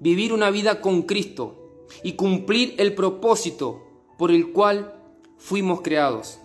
Vivir 0.00 0.32
una 0.32 0.48
vida 0.48 0.80
con 0.80 1.02
Cristo 1.02 1.84
y 2.02 2.12
cumplir 2.12 2.74
el 2.78 2.94
propósito 2.94 3.82
por 4.16 4.30
el 4.30 4.52
cual 4.52 4.94
fuimos 5.36 5.82
creados. 5.82 6.38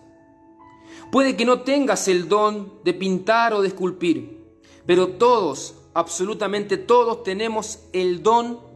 Puede 1.14 1.38
que 1.38 1.46
no 1.46 1.62
tengas 1.62 2.10
el 2.10 2.28
don 2.28 2.74
de 2.84 2.94
pintar 2.94 3.54
o 3.54 3.62
de 3.62 3.70
esculpir, 3.70 4.44
pero 4.86 5.08
todos 5.12 5.76
absolutamente 5.94 6.76
todos 6.76 7.24
tenemos 7.24 7.80
el 7.94 8.22
don 8.22 8.67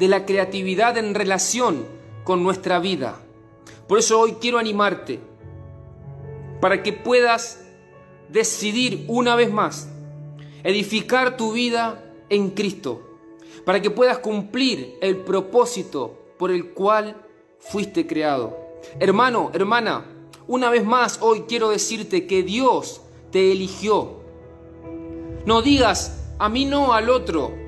de 0.00 0.08
la 0.08 0.24
creatividad 0.24 0.96
en 0.96 1.14
relación 1.14 1.84
con 2.24 2.42
nuestra 2.42 2.78
vida. 2.78 3.20
Por 3.86 3.98
eso 3.98 4.18
hoy 4.18 4.38
quiero 4.40 4.58
animarte 4.58 5.20
para 6.60 6.82
que 6.82 6.94
puedas 6.94 7.62
decidir 8.30 9.04
una 9.08 9.36
vez 9.36 9.52
más 9.52 9.90
edificar 10.64 11.36
tu 11.36 11.52
vida 11.52 12.02
en 12.30 12.50
Cristo, 12.50 13.18
para 13.66 13.82
que 13.82 13.90
puedas 13.90 14.18
cumplir 14.18 14.96
el 15.02 15.18
propósito 15.18 16.18
por 16.38 16.50
el 16.50 16.72
cual 16.72 17.16
fuiste 17.58 18.06
creado. 18.06 18.58
Hermano, 18.98 19.50
hermana, 19.52 20.06
una 20.46 20.70
vez 20.70 20.84
más 20.84 21.18
hoy 21.20 21.42
quiero 21.46 21.68
decirte 21.68 22.26
que 22.26 22.42
Dios 22.42 23.02
te 23.30 23.52
eligió. 23.52 24.22
No 25.44 25.60
digas, 25.60 26.32
a 26.38 26.48
mí 26.48 26.64
no 26.64 26.94
al 26.94 27.10
otro. 27.10 27.59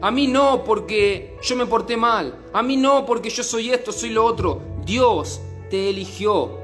A 0.00 0.10
mí 0.10 0.26
no 0.26 0.64
porque 0.64 1.36
yo 1.42 1.56
me 1.56 1.66
porté 1.66 1.96
mal. 1.96 2.34
A 2.52 2.62
mí 2.62 2.76
no 2.76 3.04
porque 3.04 3.30
yo 3.30 3.42
soy 3.42 3.70
esto, 3.70 3.92
soy 3.92 4.10
lo 4.10 4.24
otro. 4.24 4.60
Dios 4.84 5.40
te 5.68 5.90
eligió 5.90 6.58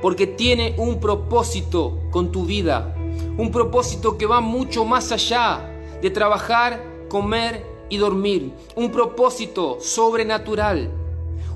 porque 0.00 0.26
tiene 0.26 0.74
un 0.78 1.00
propósito 1.00 1.98
con 2.10 2.32
tu 2.32 2.44
vida. 2.44 2.94
Un 3.36 3.50
propósito 3.50 4.16
que 4.16 4.26
va 4.26 4.40
mucho 4.40 4.84
más 4.84 5.12
allá 5.12 5.68
de 6.00 6.10
trabajar, 6.10 6.82
comer 7.08 7.66
y 7.88 7.96
dormir. 7.96 8.52
Un 8.76 8.90
propósito 8.90 9.78
sobrenatural. 9.80 10.90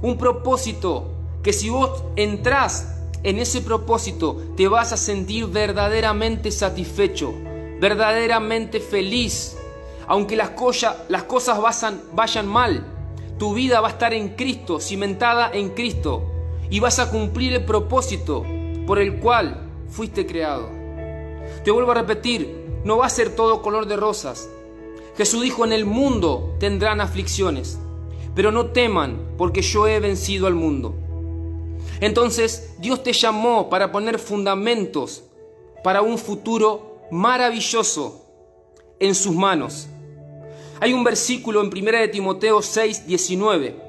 Un 0.02 0.18
propósito 0.18 1.06
que 1.42 1.52
si 1.52 1.70
vos 1.70 2.02
entrás 2.16 2.90
en 3.22 3.38
ese 3.38 3.60
propósito 3.60 4.36
te 4.56 4.68
vas 4.68 4.92
a 4.92 4.96
sentir 4.96 5.46
verdaderamente 5.46 6.50
satisfecho 6.50 7.32
verdaderamente 7.80 8.80
feliz. 8.80 9.56
Aunque 10.06 10.36
las, 10.36 10.52
las 11.08 11.24
cosas 11.24 11.60
vayan, 11.60 12.00
vayan 12.12 12.46
mal, 12.46 12.84
tu 13.38 13.54
vida 13.54 13.80
va 13.80 13.88
a 13.88 13.92
estar 13.92 14.14
en 14.14 14.30
Cristo, 14.30 14.80
cimentada 14.80 15.50
en 15.52 15.70
Cristo, 15.70 16.22
y 16.70 16.80
vas 16.80 16.98
a 16.98 17.10
cumplir 17.10 17.52
el 17.52 17.64
propósito 17.64 18.44
por 18.86 18.98
el 18.98 19.20
cual 19.20 19.68
fuiste 19.88 20.26
creado. 20.26 20.68
Te 21.64 21.70
vuelvo 21.70 21.92
a 21.92 21.94
repetir, 21.94 22.80
no 22.84 22.98
va 22.98 23.06
a 23.06 23.10
ser 23.10 23.34
todo 23.34 23.62
color 23.62 23.86
de 23.86 23.96
rosas. 23.96 24.48
Jesús 25.16 25.42
dijo, 25.42 25.64
en 25.64 25.72
el 25.72 25.86
mundo 25.86 26.56
tendrán 26.58 27.00
aflicciones, 27.00 27.78
pero 28.34 28.50
no 28.50 28.66
teman, 28.66 29.34
porque 29.38 29.62
yo 29.62 29.86
he 29.86 30.00
vencido 30.00 30.46
al 30.46 30.54
mundo. 30.54 30.94
Entonces 32.00 32.74
Dios 32.78 33.02
te 33.02 33.12
llamó 33.12 33.70
para 33.70 33.92
poner 33.92 34.18
fundamentos 34.18 35.24
para 35.82 36.02
un 36.02 36.18
futuro 36.18 36.98
maravilloso 37.10 38.26
en 38.98 39.14
sus 39.14 39.34
manos. 39.34 39.88
Hay 40.80 40.92
un 40.92 41.04
versículo 41.04 41.60
en 41.62 41.68
1 41.68 41.98
de 41.98 42.08
Timoteo 42.08 42.62
6, 42.62 43.06
19 43.06 43.84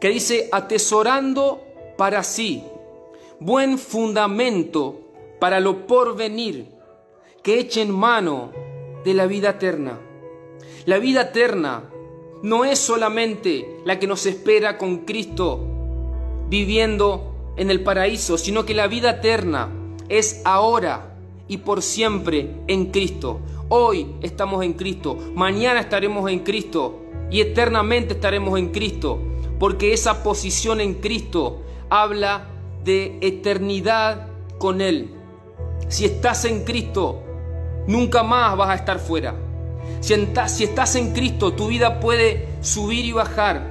que 0.00 0.08
dice, 0.08 0.48
atesorando 0.52 1.62
para 1.96 2.22
sí 2.22 2.62
buen 3.40 3.78
fundamento 3.78 5.00
para 5.38 5.60
lo 5.60 5.86
porvenir, 5.86 6.66
que 7.42 7.60
echen 7.60 7.90
mano 7.90 8.52
de 9.04 9.14
la 9.14 9.26
vida 9.26 9.50
eterna. 9.50 9.98
La 10.86 10.98
vida 10.98 11.22
eterna 11.22 11.84
no 12.42 12.64
es 12.64 12.78
solamente 12.78 13.80
la 13.84 13.98
que 13.98 14.06
nos 14.06 14.26
espera 14.26 14.78
con 14.78 14.98
Cristo 14.98 15.60
viviendo 16.48 17.52
en 17.56 17.70
el 17.70 17.82
paraíso, 17.82 18.38
sino 18.38 18.64
que 18.64 18.74
la 18.74 18.86
vida 18.86 19.10
eterna 19.10 19.68
es 20.08 20.42
ahora 20.44 21.16
y 21.46 21.58
por 21.58 21.82
siempre 21.82 22.50
en 22.66 22.86
Cristo. 22.86 23.40
Hoy 23.70 24.14
estamos 24.22 24.64
en 24.64 24.72
Cristo, 24.72 25.18
mañana 25.34 25.80
estaremos 25.80 26.30
en 26.30 26.38
Cristo 26.38 27.02
y 27.30 27.42
eternamente 27.42 28.14
estaremos 28.14 28.58
en 28.58 28.68
Cristo, 28.68 29.18
porque 29.58 29.92
esa 29.92 30.22
posición 30.22 30.80
en 30.80 30.94
Cristo 30.94 31.60
habla 31.90 32.48
de 32.82 33.18
eternidad 33.20 34.28
con 34.56 34.80
Él. 34.80 35.10
Si 35.88 36.06
estás 36.06 36.46
en 36.46 36.64
Cristo, 36.64 37.22
nunca 37.86 38.22
más 38.22 38.56
vas 38.56 38.70
a 38.70 38.74
estar 38.74 39.00
fuera. 39.00 39.34
Si, 40.00 40.14
estás 40.14 40.96
en 40.96 41.12
Cristo, 41.12 41.52
tu 41.52 41.68
vida 41.68 42.00
puede 42.00 42.48
subir 42.62 43.04
y 43.04 43.12
bajar. 43.12 43.68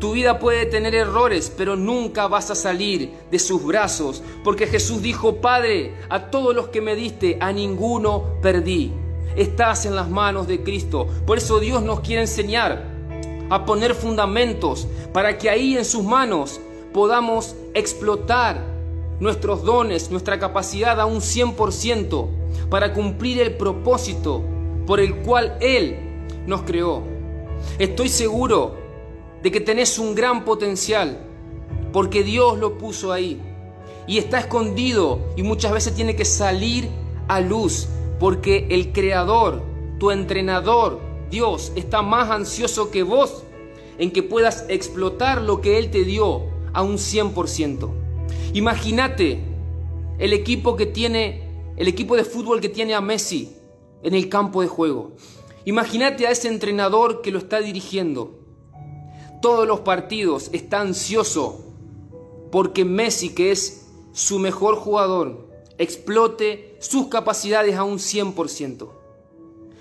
Tu 0.00 0.12
vida 0.12 0.38
puede 0.38 0.66
tener 0.66 0.94
errores, 0.94 1.50
pero 1.56 1.76
nunca 1.76 2.28
vas 2.28 2.50
a 2.50 2.54
salir 2.54 3.14
de 3.30 3.38
sus 3.38 3.64
brazos, 3.64 4.22
porque 4.42 4.66
Jesús 4.66 5.00
dijo, 5.00 5.36
Padre, 5.36 5.94
a 6.10 6.30
todos 6.30 6.54
los 6.54 6.68
que 6.68 6.82
me 6.82 6.94
diste, 6.94 7.38
a 7.40 7.52
ninguno 7.52 8.38
perdí. 8.42 8.92
Estás 9.36 9.84
en 9.86 9.96
las 9.96 10.08
manos 10.08 10.46
de 10.46 10.62
Cristo. 10.62 11.08
Por 11.26 11.38
eso 11.38 11.58
Dios 11.58 11.82
nos 11.82 12.00
quiere 12.00 12.22
enseñar 12.22 12.84
a 13.50 13.64
poner 13.64 13.94
fundamentos 13.94 14.86
para 15.12 15.38
que 15.38 15.50
ahí 15.50 15.76
en 15.76 15.84
sus 15.84 16.04
manos 16.04 16.60
podamos 16.92 17.56
explotar 17.74 18.64
nuestros 19.20 19.64
dones, 19.64 20.10
nuestra 20.10 20.38
capacidad 20.38 21.00
a 21.00 21.06
un 21.06 21.20
100% 21.20 22.28
para 22.70 22.92
cumplir 22.92 23.40
el 23.40 23.56
propósito 23.56 24.42
por 24.86 25.00
el 25.00 25.16
cual 25.16 25.56
Él 25.60 25.98
nos 26.46 26.62
creó. 26.62 27.02
Estoy 27.78 28.08
seguro 28.08 28.76
de 29.42 29.50
que 29.50 29.60
tenés 29.60 29.98
un 29.98 30.14
gran 30.14 30.44
potencial 30.44 31.18
porque 31.92 32.22
Dios 32.22 32.58
lo 32.58 32.78
puso 32.78 33.12
ahí 33.12 33.40
y 34.06 34.18
está 34.18 34.38
escondido 34.38 35.20
y 35.36 35.42
muchas 35.42 35.72
veces 35.72 35.94
tiene 35.94 36.16
que 36.16 36.24
salir 36.24 36.88
a 37.28 37.40
luz 37.40 37.88
porque 38.18 38.66
el 38.70 38.92
creador, 38.92 39.62
tu 39.98 40.10
entrenador, 40.10 41.00
Dios, 41.30 41.72
está 41.76 42.02
más 42.02 42.30
ansioso 42.30 42.90
que 42.90 43.02
vos 43.02 43.44
en 43.98 44.10
que 44.10 44.22
puedas 44.22 44.66
explotar 44.68 45.42
lo 45.42 45.60
que 45.60 45.78
Él 45.78 45.90
te 45.90 46.04
dio 46.04 46.42
a 46.72 46.82
un 46.82 46.96
100%. 46.96 47.90
Imagínate 48.52 49.40
el 50.18 50.32
equipo 50.32 50.76
que 50.76 50.86
tiene, 50.86 51.72
el 51.76 51.88
equipo 51.88 52.16
de 52.16 52.24
fútbol 52.24 52.60
que 52.60 52.68
tiene 52.68 52.94
a 52.94 53.00
Messi 53.00 53.56
en 54.02 54.14
el 54.14 54.28
campo 54.28 54.62
de 54.62 54.68
juego. 54.68 55.12
Imagínate 55.64 56.26
a 56.26 56.30
ese 56.30 56.48
entrenador 56.48 57.22
que 57.22 57.30
lo 57.30 57.38
está 57.38 57.60
dirigiendo. 57.60 58.38
Todos 59.40 59.66
los 59.66 59.80
partidos 59.80 60.50
está 60.52 60.80
ansioso 60.80 61.64
porque 62.50 62.84
Messi, 62.84 63.34
que 63.34 63.50
es 63.50 63.88
su 64.12 64.38
mejor 64.38 64.76
jugador, 64.76 65.43
explote 65.78 66.76
sus 66.80 67.08
capacidades 67.08 67.76
a 67.76 67.84
un 67.84 67.98
100%. 67.98 68.88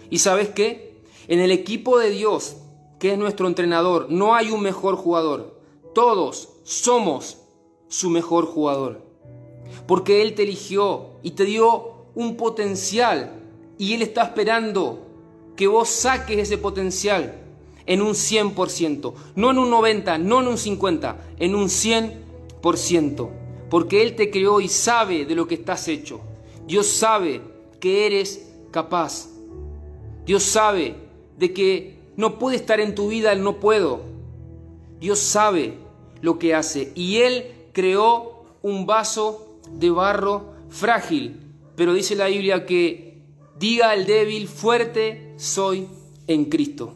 ¿Y 0.10 0.19
sabes 0.19 0.49
qué? 0.49 1.01
En 1.27 1.39
el 1.39 1.51
equipo 1.51 1.97
de 1.97 2.10
Dios, 2.10 2.58
que 2.99 3.13
es 3.13 3.17
nuestro 3.17 3.47
entrenador, 3.47 4.08
no 4.10 4.36
hay 4.36 4.51
un 4.51 4.62
mejor 4.62 4.95
jugador. 4.95 5.60
Todos 5.93 6.49
somos 6.63 7.38
su 7.88 8.10
mejor 8.10 8.45
jugador. 8.45 9.01
Porque 9.88 10.21
Él 10.21 10.36
te 10.36 10.43
eligió 10.43 11.08
y 11.21 11.32
te 11.32 11.45
dio 11.45 11.93
un 12.15 12.38
potencial 12.38 13.39
y 13.77 13.93
Él 13.93 14.01
está 14.01 14.23
esperando 14.23 14.99
que 15.56 15.67
vos 15.67 15.89
saques 15.89 16.38
ese 16.38 16.58
potencial 16.58 17.39
en 17.86 18.01
un 18.01 18.13
100%, 18.13 19.13
no 19.36 19.51
en 19.51 19.58
un 19.58 19.69
90, 19.69 20.17
no 20.19 20.41
en 20.41 20.47
un 20.47 20.58
50, 20.58 21.17
en 21.39 21.56
un 21.56 21.67
100%, 21.67 23.29
porque 23.73 24.03
Él 24.03 24.15
te 24.15 24.29
creó 24.29 24.62
y 24.62 24.67
sabe 24.67 25.25
de 25.25 25.33
lo 25.33 25.47
que 25.47 25.55
estás 25.55 25.88
hecho. 25.88 26.21
Dios 26.67 26.86
sabe 26.86 27.41
que 27.79 28.05
eres 28.05 28.53
capaz. 28.69 29.29
Dios 30.27 30.43
sabe 30.43 30.95
de 31.39 31.53
que 31.53 31.97
no 32.15 32.38
puede 32.38 32.57
estar 32.57 32.79
en 32.79 32.93
tu 32.93 33.07
vida 33.07 33.31
el 33.31 33.41
no 33.41 33.59
puedo. 33.59 34.01
Dios 34.99 35.17
sabe 35.17 35.73
lo 36.21 36.38
que 36.38 36.53
hace 36.53 36.91
y 36.93 37.21
Él 37.21 37.51
creó 37.71 38.45
un 38.62 38.86
vaso 38.86 39.57
de 39.71 39.89
barro 39.89 40.53
frágil, 40.69 41.39
pero 41.75 41.95
dice 41.95 42.15
la 42.15 42.27
Biblia 42.27 42.67
que 42.67 43.23
diga 43.57 43.95
el 43.95 44.05
débil, 44.05 44.47
fuerte 44.47 45.33
soy 45.38 45.88
en 46.27 46.45
Cristo. 46.45 46.93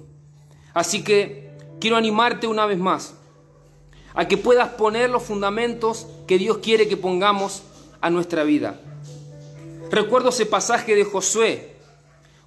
Así 0.75 1.03
que 1.03 1.49
quiero 1.79 1.95
animarte 1.95 2.45
una 2.45 2.67
vez 2.67 2.77
más 2.77 3.15
a 4.13 4.27
que 4.27 4.37
puedas 4.37 4.69
poner 4.69 5.09
los 5.09 5.23
fundamentos 5.23 6.05
que 6.27 6.37
Dios 6.37 6.57
quiere 6.57 6.87
que 6.87 6.97
pongamos 6.97 7.63
a 8.01 8.09
nuestra 8.09 8.43
vida. 8.43 8.79
Recuerdo 9.89 10.29
ese 10.29 10.45
pasaje 10.45 10.95
de 10.95 11.05
Josué, 11.05 11.77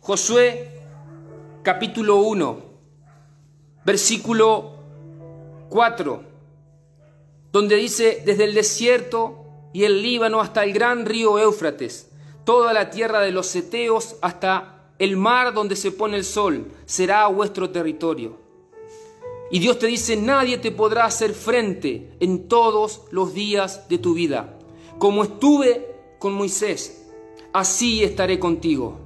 Josué 0.01 0.81
capítulo 1.63 2.17
1, 2.17 2.59
versículo 3.85 4.75
4, 5.71 6.23
donde 7.53 7.77
dice, 7.77 8.23
desde 8.25 8.45
el 8.45 8.55
desierto 8.55 9.45
y 9.73 9.85
el 9.85 10.03
Líbano 10.03 10.41
hasta 10.41 10.65
el 10.65 10.73
gran 10.73 11.07
río 11.07 11.39
Éufrates, 11.39 12.11
toda 12.45 12.73
la 12.73 12.91
tierra 12.91 13.21
de 13.21 13.33
los 13.33 13.47
seteos 13.47 14.17
hasta 14.21 14.91
el 14.99 15.17
mar 15.17 15.55
donde 15.55 15.77
se 15.77 15.93
pone 15.93 16.19
el 16.19 16.25
sol 16.25 16.71
será 16.85 17.27
vuestro 17.29 17.71
territorio. 17.71 18.40
Y 19.51 19.59
Dios 19.59 19.79
te 19.79 19.89
dice, 19.89 20.17
nadie 20.17 20.59
te 20.59 20.71
podrá 20.71 21.05
hacer 21.05 21.35
frente 21.35 22.13
en 22.21 22.47
todos 22.47 23.03
los 23.11 23.35
días 23.35 23.89
de 23.89 23.99
tu 23.99 24.15
vida. 24.15 24.57
Como 24.99 25.25
estuve 25.25 25.95
con 26.21 26.35
Moisés, 26.35 27.09
así 27.53 28.05
estaré 28.05 28.39
contigo. 28.39 29.01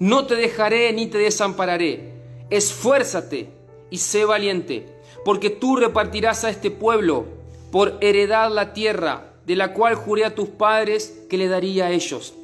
No 0.00 0.26
te 0.26 0.34
dejaré 0.34 0.92
ni 0.92 1.06
te 1.06 1.18
desampararé. 1.18 2.14
Esfuérzate 2.50 3.50
y 3.90 3.98
sé 3.98 4.24
valiente, 4.24 4.86
porque 5.24 5.50
tú 5.50 5.76
repartirás 5.76 6.42
a 6.44 6.50
este 6.50 6.70
pueblo 6.72 7.26
por 7.70 7.98
heredad 8.00 8.50
la 8.50 8.72
tierra 8.72 9.34
de 9.46 9.54
la 9.54 9.72
cual 9.72 9.94
juré 9.94 10.24
a 10.24 10.34
tus 10.34 10.48
padres 10.48 11.26
que 11.28 11.38
le 11.38 11.46
daría 11.46 11.86
a 11.86 11.90
ellos. 11.90 12.34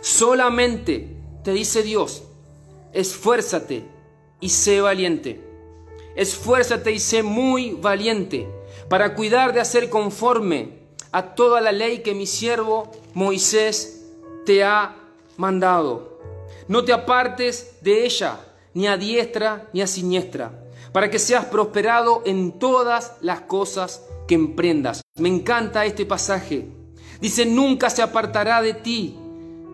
Solamente 0.00 1.16
te 1.44 1.52
dice 1.52 1.82
Dios, 1.82 2.22
esfuérzate 2.94 3.84
y 4.40 4.48
sé 4.48 4.80
valiente. 4.80 5.49
Esfuérzate 6.16 6.92
y 6.92 6.98
sé 6.98 7.22
muy 7.22 7.72
valiente 7.72 8.48
para 8.88 9.14
cuidar 9.14 9.52
de 9.52 9.60
hacer 9.60 9.88
conforme 9.88 10.80
a 11.12 11.34
toda 11.34 11.60
la 11.60 11.72
ley 11.72 12.00
que 12.00 12.14
mi 12.14 12.26
siervo 12.26 12.90
Moisés 13.14 14.04
te 14.44 14.64
ha 14.64 14.96
mandado. 15.36 16.20
No 16.68 16.84
te 16.84 16.92
apartes 16.92 17.76
de 17.80 18.04
ella, 18.04 18.40
ni 18.74 18.86
a 18.86 18.96
diestra 18.96 19.68
ni 19.72 19.82
a 19.82 19.86
siniestra, 19.86 20.52
para 20.92 21.10
que 21.10 21.18
seas 21.18 21.46
prosperado 21.46 22.22
en 22.24 22.58
todas 22.58 23.14
las 23.20 23.40
cosas 23.42 24.04
que 24.28 24.34
emprendas. 24.34 25.02
Me 25.16 25.28
encanta 25.28 25.84
este 25.84 26.06
pasaje. 26.06 26.68
Dice, 27.20 27.44
nunca 27.44 27.90
se 27.90 28.02
apartará 28.02 28.62
de 28.62 28.74
ti 28.74 29.16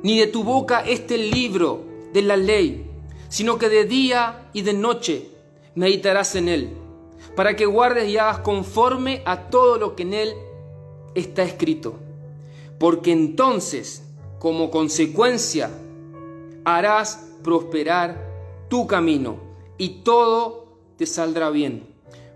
ni 0.03 0.18
de 0.18 0.27
tu 0.27 0.44
boca 0.44 0.81
este 0.81 1.18
libro 1.18 1.85
de 2.12 2.22
la 2.22 2.37
ley, 2.37 2.90
sino 3.29 3.59
que 3.59 3.68
de 3.68 3.85
día 3.85 4.49
y 4.53 4.62
de 4.62 4.72
noche 4.72 5.31
meditarás 5.76 6.34
en 6.34 6.48
él, 6.48 6.70
para 7.36 7.54
que 7.54 7.66
guardes 7.66 8.08
y 8.08 8.18
hagas 8.18 8.40
conforme 8.40 9.22
a 9.24 9.48
todo 9.48 9.78
lo 9.78 9.94
que 9.94 10.02
en 10.02 10.14
él 10.14 10.34
está 11.14 11.44
escrito. 11.44 11.94
Porque 12.78 13.12
entonces, 13.12 14.02
como 14.40 14.72
consecuencia, 14.72 15.70
harás 16.64 17.28
prosperar 17.44 18.26
tu 18.68 18.88
camino 18.88 19.38
y 19.78 20.00
todo 20.02 20.66
te 20.96 21.06
saldrá 21.06 21.50
bien. 21.50 21.86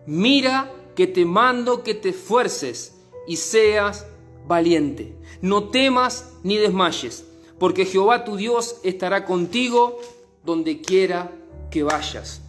Mira 0.07 0.71
que 0.95 1.07
te 1.07 1.25
mando 1.25 1.83
que 1.83 1.95
te 1.95 2.11
esfuerces 2.11 2.95
y 3.27 3.37
seas 3.37 4.07
valiente. 4.47 5.17
No 5.41 5.65
temas 5.71 6.35
ni 6.43 6.57
desmayes 6.57 7.25
porque 7.59 7.85
Jehová 7.85 8.25
tu 8.25 8.37
Dios 8.37 8.77
estará 8.83 9.27
contigo 9.27 9.99
donde 10.45 10.81
quiera 10.81 11.31
que 11.71 11.83
vayas. 11.83 12.41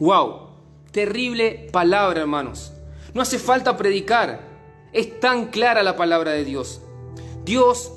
¡Wow! 0.00 0.48
Terrible 0.92 1.68
palabra, 1.72 2.20
hermanos. 2.20 2.72
No 3.14 3.22
hace 3.22 3.38
falta 3.38 3.76
predicar. 3.76 4.46
Es 4.92 5.18
tan 5.20 5.46
clara 5.46 5.82
la 5.82 5.96
palabra 5.96 6.32
de 6.32 6.44
Dios. 6.44 6.80
Dios 7.44 7.92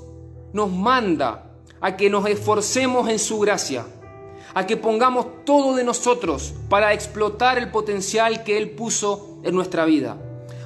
nos 0.53 0.71
manda 0.71 1.51
a 1.79 1.95
que 1.95 2.09
nos 2.09 2.27
esforcemos 2.27 3.07
en 3.09 3.19
su 3.19 3.39
gracia, 3.39 3.85
a 4.53 4.65
que 4.65 4.77
pongamos 4.77 5.45
todo 5.45 5.75
de 5.75 5.83
nosotros 5.83 6.53
para 6.69 6.93
explotar 6.93 7.57
el 7.57 7.71
potencial 7.71 8.43
que 8.43 8.57
Él 8.57 8.71
puso 8.71 9.39
en 9.43 9.55
nuestra 9.55 9.85
vida, 9.85 10.17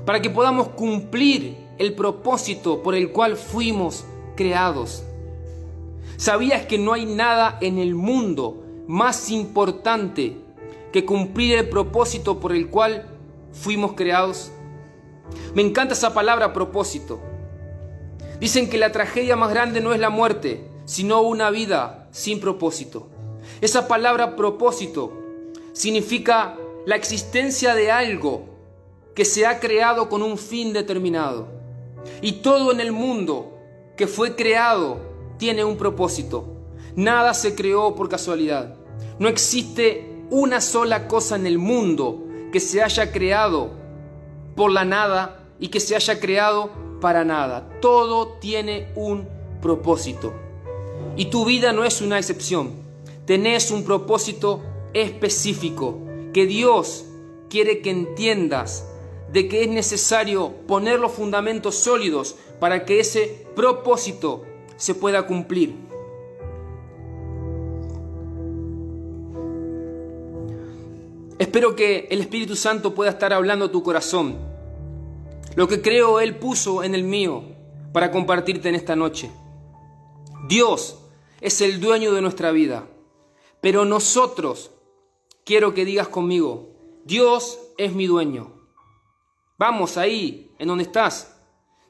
para 0.05 0.21
que 0.21 0.29
podamos 0.29 0.69
cumplir 0.69 1.57
el 1.77 1.93
propósito 1.95 2.81
por 2.81 2.95
el 2.95 3.11
cual 3.11 3.35
fuimos 3.35 4.05
creados. 4.35 5.03
¿Sabías 6.17 6.65
que 6.65 6.77
no 6.77 6.93
hay 6.93 7.05
nada 7.05 7.57
en 7.61 7.77
el 7.77 7.93
mundo 7.93 8.63
más 8.87 9.29
importante 9.29 10.44
que 10.95 11.03
cumplir 11.03 11.57
el 11.57 11.67
propósito 11.67 12.39
por 12.39 12.53
el 12.53 12.69
cual 12.69 13.05
fuimos 13.51 13.95
creados? 13.95 14.53
Me 15.53 15.61
encanta 15.61 15.93
esa 15.93 16.13
palabra 16.13 16.53
propósito. 16.53 17.19
Dicen 18.39 18.69
que 18.69 18.77
la 18.77 18.93
tragedia 18.93 19.35
más 19.35 19.49
grande 19.49 19.81
no 19.81 19.93
es 19.93 19.99
la 19.99 20.09
muerte, 20.09 20.71
sino 20.85 21.21
una 21.23 21.49
vida 21.49 22.07
sin 22.11 22.39
propósito. 22.39 23.09
Esa 23.59 23.89
palabra 23.89 24.37
propósito 24.37 25.11
significa 25.73 26.55
la 26.85 26.95
existencia 26.95 27.75
de 27.75 27.91
algo 27.91 28.45
que 29.15 29.25
se 29.25 29.45
ha 29.45 29.59
creado 29.59 30.07
con 30.07 30.21
un 30.21 30.37
fin 30.37 30.71
determinado. 30.71 31.49
Y 32.21 32.41
todo 32.41 32.71
en 32.71 32.79
el 32.79 32.93
mundo 32.93 33.51
que 33.97 34.07
fue 34.07 34.37
creado 34.37 35.01
tiene 35.37 35.65
un 35.65 35.75
propósito. 35.75 36.55
Nada 36.95 37.33
se 37.33 37.53
creó 37.53 37.95
por 37.95 38.07
casualidad. 38.07 38.77
No 39.19 39.27
existe 39.27 40.14
una 40.29 40.61
sola 40.61 41.07
cosa 41.07 41.35
en 41.35 41.47
el 41.47 41.57
mundo 41.57 42.23
que 42.51 42.59
se 42.59 42.81
haya 42.81 43.11
creado 43.11 43.71
por 44.55 44.71
la 44.71 44.85
nada 44.85 45.43
y 45.59 45.67
que 45.67 45.79
se 45.79 45.95
haya 45.95 46.19
creado 46.19 46.71
para 47.01 47.23
nada. 47.23 47.69
Todo 47.81 48.37
tiene 48.39 48.91
un 48.95 49.27
propósito. 49.61 50.33
Y 51.15 51.25
tu 51.25 51.45
vida 51.45 51.73
no 51.73 51.83
es 51.83 52.01
una 52.01 52.17
excepción. 52.17 52.73
Tenés 53.25 53.71
un 53.71 53.83
propósito 53.83 54.61
específico 54.93 55.99
que 56.33 56.45
Dios 56.45 57.05
quiere 57.49 57.81
que 57.81 57.89
entiendas 57.89 58.87
de 59.31 59.47
que 59.47 59.63
es 59.63 59.69
necesario 59.69 60.53
poner 60.67 60.99
los 60.99 61.11
fundamentos 61.11 61.75
sólidos 61.75 62.35
para 62.59 62.85
que 62.85 62.99
ese 62.99 63.45
propósito 63.55 64.43
se 64.77 64.95
pueda 64.95 65.27
cumplir. 65.27 65.75
Espero 71.37 71.75
que 71.75 72.07
el 72.11 72.21
Espíritu 72.21 72.55
Santo 72.55 72.95
pueda 72.95 73.11
estar 73.11 73.33
hablando 73.33 73.65
a 73.65 73.71
tu 73.71 73.83
corazón. 73.83 74.37
Lo 75.55 75.67
que 75.67 75.81
creo 75.81 76.21
Él 76.21 76.37
puso 76.37 76.81
en 76.81 76.95
el 76.95 77.03
mío 77.03 77.43
para 77.91 78.09
compartirte 78.09 78.69
en 78.69 78.75
esta 78.75 78.95
noche. 78.95 79.29
Dios 80.47 80.99
es 81.41 81.59
el 81.59 81.81
dueño 81.81 82.13
de 82.13 82.21
nuestra 82.21 82.51
vida. 82.51 82.87
Pero 83.59 83.83
nosotros, 83.83 84.71
quiero 85.43 85.73
que 85.73 85.83
digas 85.85 86.07
conmigo, 86.07 86.69
Dios 87.03 87.59
es 87.77 87.93
mi 87.93 88.07
dueño. 88.07 88.53
Vamos 89.57 89.97
ahí, 89.97 90.51
en 90.57 90.69
donde 90.69 90.85
estás. 90.85 91.35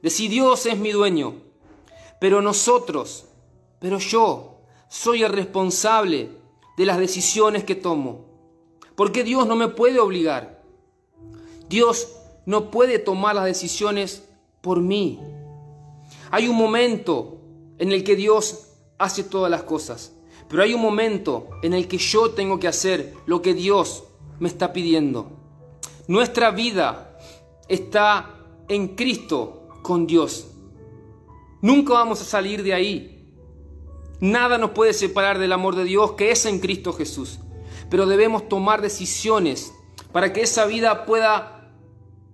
Decí, 0.01 0.27
Dios 0.27 0.65
es 0.65 0.77
mi 0.77 0.91
dueño. 0.91 1.35
Pero 2.19 2.41
nosotros, 2.41 3.25
pero 3.79 3.99
yo, 3.99 4.61
soy 4.89 5.23
el 5.23 5.31
responsable 5.33 6.31
de 6.77 6.85
las 6.85 6.97
decisiones 6.97 7.63
que 7.63 7.75
tomo. 7.75 8.34
Porque 8.95 9.23
Dios 9.23 9.47
no 9.47 9.55
me 9.55 9.67
puede 9.67 9.99
obligar. 9.99 10.63
Dios 11.69 12.15
no 12.45 12.71
puede 12.71 12.99
tomar 12.99 13.35
las 13.35 13.45
decisiones 13.45 14.23
por 14.61 14.81
mí. 14.81 15.19
Hay 16.31 16.47
un 16.47 16.55
momento 16.55 17.37
en 17.77 17.91
el 17.91 18.03
que 18.03 18.15
Dios 18.15 18.69
hace 18.97 19.23
todas 19.23 19.51
las 19.51 19.63
cosas. 19.63 20.13
Pero 20.47 20.63
hay 20.63 20.73
un 20.73 20.81
momento 20.81 21.49
en 21.63 21.73
el 21.73 21.87
que 21.87 21.97
yo 21.97 22.31
tengo 22.31 22.59
que 22.59 22.67
hacer 22.67 23.13
lo 23.25 23.41
que 23.41 23.53
Dios 23.53 24.03
me 24.39 24.47
está 24.47 24.73
pidiendo. 24.73 25.31
Nuestra 26.07 26.51
vida 26.51 27.17
está 27.67 28.35
en 28.67 28.89
Cristo 28.89 29.69
con 29.81 30.05
Dios. 30.05 30.47
Nunca 31.61 31.93
vamos 31.93 32.21
a 32.21 32.25
salir 32.25 32.61
de 32.63 32.73
ahí. 32.73 33.33
Nada 34.19 34.57
nos 34.57 34.71
puede 34.71 34.93
separar 34.93 35.39
del 35.39 35.51
amor 35.51 35.75
de 35.75 35.83
Dios 35.83 36.13
que 36.13 36.31
es 36.31 36.45
en 36.45 36.59
Cristo 36.59 36.93
Jesús. 36.93 37.39
Pero 37.95 38.07
debemos 38.07 38.49
tomar 38.49 38.81
decisiones 38.81 39.73
para 40.11 40.33
que 40.33 40.41
esa 40.41 40.65
vida 40.65 41.05
pueda 41.05 41.71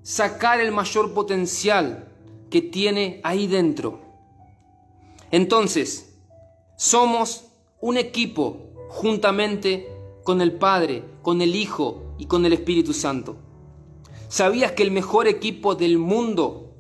sacar 0.02 0.60
el 0.60 0.72
mayor 0.72 1.14
potencial 1.14 2.12
que 2.50 2.64
tiene 2.64 3.22
ahí 3.24 3.46
dentro. 3.46 4.00
Entonces, 5.30 6.16
somos 6.78 7.46
un 7.80 7.98
equipo 7.98 8.72
juntamente 8.90 9.88
con 10.24 10.42
el 10.42 10.54
Padre, 10.54 11.04
con 11.22 11.44
el 11.44 11.56
Hijo 11.56 12.16
y 12.18 12.26
con 12.26 12.44
el 12.44 12.54
Espíritu 12.54 12.92
Santo. 12.92 13.36
¿Sabías 14.30 14.72
que 14.72 14.82
el 14.82 14.90
mejor 14.90 15.28
equipo 15.28 15.76
del 15.76 16.00
mundo 16.00 16.74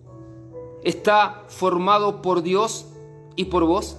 está 0.84 1.44
formado 1.50 2.24
por 2.24 2.42
Dios 2.42 2.88
y 3.36 3.46
por 3.46 3.64
vos? 3.66 3.98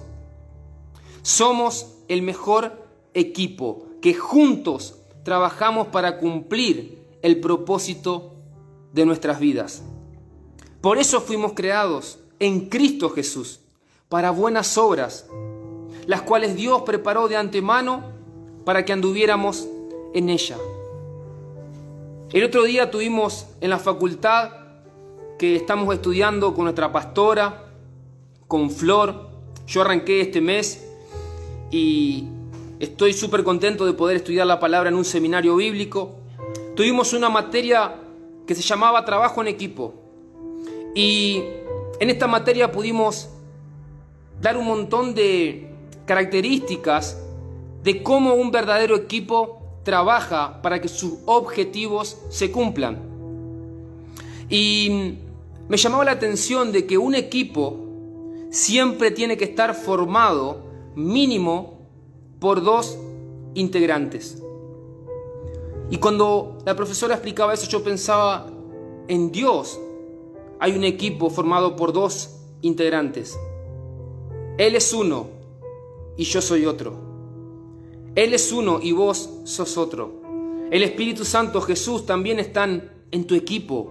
Somos 1.21 1.99
el 2.09 2.21
mejor 2.21 2.85
equipo 3.13 3.92
que 4.03 4.13
juntos 4.13 4.95
trabajamos 5.23 5.87
para 5.87 6.17
cumplir 6.17 7.07
el 7.21 7.39
propósito 7.39 8.33
de 8.91 9.05
nuestras 9.05 9.39
vidas. 9.39 9.81
Por 10.81 10.97
eso 10.97 11.21
fuimos 11.21 11.53
creados 11.53 12.19
en 12.37 12.67
Cristo 12.67 13.09
Jesús, 13.11 13.61
para 14.09 14.31
buenas 14.31 14.77
obras 14.77 15.25
las 16.05 16.21
cuales 16.23 16.57
Dios 16.57 16.81
preparó 16.81 17.29
de 17.29 17.37
antemano 17.37 18.03
para 18.65 18.83
que 18.83 18.91
anduviéramos 18.91 19.69
en 20.13 20.27
ella. 20.27 20.57
El 22.33 22.43
otro 22.43 22.63
día 22.63 22.91
tuvimos 22.91 23.47
en 23.61 23.69
la 23.69 23.79
facultad 23.79 24.49
que 25.39 25.55
estamos 25.55 25.95
estudiando 25.95 26.53
con 26.53 26.65
nuestra 26.65 26.91
pastora, 26.91 27.71
con 28.49 28.69
Flor. 28.69 29.29
Yo 29.65 29.79
arranqué 29.79 30.19
este 30.19 30.41
mes 30.41 30.85
y 31.71 32.27
estoy 32.83 33.13
súper 33.13 33.43
contento 33.43 33.85
de 33.85 33.93
poder 33.93 34.17
estudiar 34.17 34.45
la 34.45 34.59
palabra 34.59 34.89
en 34.89 34.95
un 34.95 35.05
seminario 35.05 35.55
bíblico. 35.55 36.15
Tuvimos 36.75 37.13
una 37.13 37.29
materia 37.29 37.95
que 38.45 38.55
se 38.55 38.61
llamaba 38.61 39.05
trabajo 39.05 39.41
en 39.41 39.47
equipo. 39.47 39.93
Y 40.93 41.43
en 41.99 42.09
esta 42.09 42.27
materia 42.27 42.71
pudimos 42.71 43.29
dar 44.41 44.57
un 44.57 44.65
montón 44.65 45.15
de 45.15 45.69
características 46.05 47.17
de 47.83 48.03
cómo 48.03 48.33
un 48.33 48.51
verdadero 48.51 48.95
equipo 48.95 49.61
trabaja 49.83 50.61
para 50.61 50.81
que 50.81 50.89
sus 50.89 51.19
objetivos 51.25 52.17
se 52.29 52.51
cumplan. 52.51 53.01
Y 54.49 55.15
me 55.69 55.77
llamaba 55.77 56.03
la 56.03 56.11
atención 56.11 56.73
de 56.73 56.85
que 56.85 56.97
un 56.97 57.15
equipo 57.15 57.79
siempre 58.51 59.09
tiene 59.11 59.37
que 59.37 59.45
estar 59.45 59.73
formado 59.73 60.65
mínimo 60.95 61.72
por 62.43 62.61
dos 62.61 62.99
integrantes. 63.53 64.43
Y 65.89 65.95
cuando 65.95 66.57
la 66.65 66.75
profesora 66.75 67.13
explicaba 67.13 67.53
eso 67.53 67.69
yo 67.69 67.81
pensaba, 67.81 68.47
en 69.07 69.31
Dios 69.31 69.79
hay 70.59 70.75
un 70.75 70.83
equipo 70.83 71.29
formado 71.29 71.77
por 71.77 71.93
dos 71.93 72.41
integrantes. 72.59 73.39
Él 74.57 74.75
es 74.75 74.91
uno 74.91 75.27
y 76.17 76.25
yo 76.25 76.41
soy 76.41 76.65
otro. 76.65 76.95
Él 78.13 78.33
es 78.33 78.51
uno 78.51 78.79
y 78.81 78.91
vos 78.91 79.29
sos 79.45 79.77
otro. 79.77 80.11
El 80.69 80.83
Espíritu 80.83 81.23
Santo, 81.23 81.61
Jesús, 81.61 82.05
también 82.05 82.41
están 82.41 82.91
en 83.11 83.25
tu 83.25 83.35
equipo. 83.35 83.89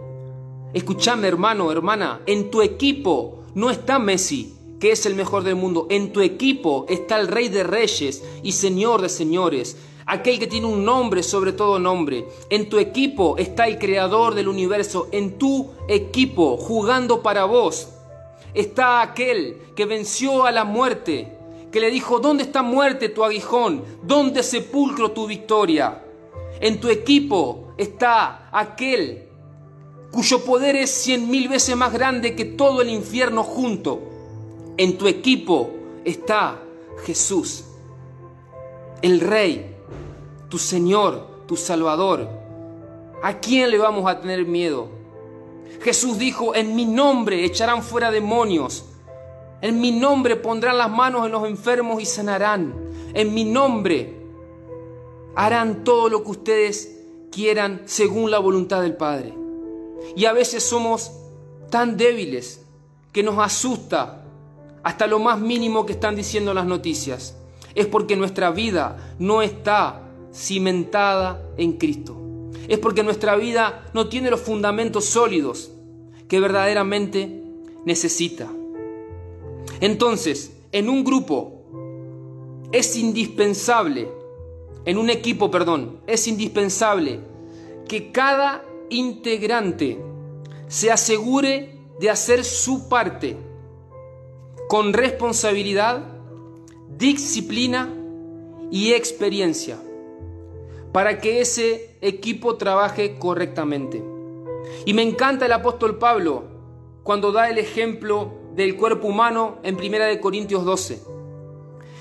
Escúchame, 0.75 1.27
hermano, 1.27 1.73
hermana, 1.73 2.21
en 2.27 2.51
tu 2.51 2.61
equipo 2.61 3.45
no 3.55 3.71
está 3.71 3.99
Messi, 3.99 4.55
que 4.83 4.91
es 4.91 5.07
el 5.07 5.15
mejor 5.15 5.45
del 5.45 5.55
mundo. 5.55 5.87
En 5.91 6.13
tu 6.13 6.23
equipo 6.23 6.87
está 6.89 7.21
el 7.21 7.29
Rey 7.29 7.49
de 7.49 7.63
Reyes 7.63 8.21
y 8.43 8.51
Señor 8.51 9.01
de 9.01 9.09
Señores, 9.09 9.77
aquel 10.07 10.41
que 10.41 10.49
tiene 10.49 10.67
un 10.67 10.85
nombre 10.85 11.23
sobre 11.23 11.53
todo 11.53 11.79
nombre. 11.79 12.27
En 12.51 12.69
tu 12.69 12.81
equipo 12.81 13.37
está 13.39 13.69
el 13.69 13.79
Creador 13.79 14.35
del 14.35 14.49
universo. 14.49 15.07
En 15.13 15.39
tu 15.39 15.71
equipo, 15.87 16.57
jugando 16.57 17.23
para 17.23 17.45
vos, 17.45 17.91
está 18.55 19.03
aquel 19.03 19.57
que 19.77 19.87
venció 19.87 20.47
a 20.47 20.51
la 20.51 20.65
muerte 20.65 21.39
que 21.71 21.79
le 21.79 21.89
dijo, 21.89 22.19
¿dónde 22.19 22.43
está 22.43 22.63
muerte 22.63 23.09
tu 23.09 23.23
aguijón? 23.23 23.85
¿Dónde 24.03 24.43
sepulcro 24.43 25.13
tu 25.13 25.29
victoria? 25.29 26.03
En 26.61 26.81
tu 26.81 26.89
equipo 26.89 27.69
está 27.79 28.49
aquel 28.51 29.29
cuyo 30.11 30.45
poder 30.45 30.75
es 30.75 30.91
cien 30.91 31.31
mil 31.31 31.49
veces 31.49 31.77
más 31.77 31.93
grande 31.93 32.35
que 32.35 32.45
todo 32.45 32.83
el 32.83 32.91
infierno 32.91 33.45
junto. 33.45 34.09
En 34.77 34.97
tu 34.97 35.07
equipo 35.07 35.71
está 36.05 36.63
Jesús, 37.05 37.65
el 39.03 39.21
Rey, 39.21 39.77
tu 40.49 40.59
Señor, 40.59 41.45
tu 41.47 41.57
Salvador. 41.57 42.29
¿A 43.23 43.39
quién 43.39 43.71
le 43.71 43.79
vamos 43.79 44.11
a 44.11 44.21
tener 44.21 44.47
miedo? 44.47 44.89
Jesús 45.83 46.19
dijo, 46.19 46.55
en 46.55 46.75
mi 46.75 46.87
nombre 46.87 47.45
echarán 47.45 47.83
fuera 47.83 48.11
demonios. 48.11 48.87
En 49.61 49.81
mi 49.81 49.93
nombre 49.93 50.37
pondrán 50.37 50.79
las 50.79 50.91
manos 50.91 51.27
en 51.27 51.33
los 51.33 51.47
enfermos 51.47 52.01
y 52.01 52.07
sanarán. 52.07 52.75
En 53.15 53.35
mi 53.35 53.45
nombre 53.45 54.17
harán 55.35 55.85
todo 55.85 56.09
lo 56.09 56.25
que 56.25 56.31
ustedes 56.31 56.99
quieran 57.31 57.83
según 57.85 58.31
la 58.31 58.39
voluntad 58.39 58.83
del 58.83 58.97
Padre. 58.97 59.35
Y 60.17 60.25
a 60.25 60.33
veces 60.33 60.63
somos 60.63 61.13
tan 61.71 61.97
débiles 61.97 62.65
que 63.13 63.23
nos 63.23 63.39
asusta 63.39 64.22
hasta 64.83 65.07
lo 65.07 65.19
más 65.19 65.41
mínimo 65.41 65.87
que 65.87 65.93
están 65.93 66.17
diciendo 66.17 66.55
las 66.55 66.67
noticias. 66.67 67.37
Es 67.75 67.87
porque 67.87 68.17
nuestra 68.17 68.51
vida 68.51 69.15
no 69.19 69.43
está 69.43 70.03
cimentada 70.35 71.43
en 71.57 71.75
Cristo. 71.75 72.17
Es 72.69 72.79
porque 72.79 73.03
nuestra 73.03 73.37
vida 73.37 73.87
no 73.93 74.09
tiene 74.09 74.31
los 74.31 74.41
fundamentos 74.41 75.07
sólidos 75.07 75.71
que 76.29 76.41
verdaderamente 76.41 77.43
necesita. 77.85 78.49
Entonces, 79.81 80.53
en 80.71 80.89
un 80.89 81.05
grupo 81.05 81.63
es 82.73 82.97
indispensable, 82.97 84.09
en 84.85 84.99
un 84.99 85.11
equipo, 85.11 85.51
perdón, 85.51 86.01
es 86.07 86.27
indispensable 86.27 87.21
que 87.89 88.11
cada 88.11 88.65
integrante 88.91 90.01
se 90.69 90.91
asegure 90.91 91.79
de 92.01 92.11
hacer 92.11 92.45
su 92.45 92.89
parte 92.89 93.37
con 94.73 94.95
responsabilidad, 94.95 96.03
disciplina 96.97 97.93
y 98.71 98.95
experiencia 98.95 99.77
para 100.95 101.19
que 101.19 101.43
ese 101.43 101.95
equipo 102.01 102.57
trabaje 102.57 103.19
correctamente. 103.19 104.03
Y 104.87 104.95
me 104.95 105.03
encanta 105.03 105.45
el 105.45 105.53
apóstol 105.53 105.99
Pablo 105.99 106.45
cuando 107.03 107.33
da 107.33 107.51
el 107.51 107.59
ejemplo 107.59 108.33
del 108.55 108.79
cuerpo 108.79 109.09
humano 109.09 109.59
en 109.63 109.75
1 109.75 110.19
Corintios 110.23 110.65
12. 110.65 111.03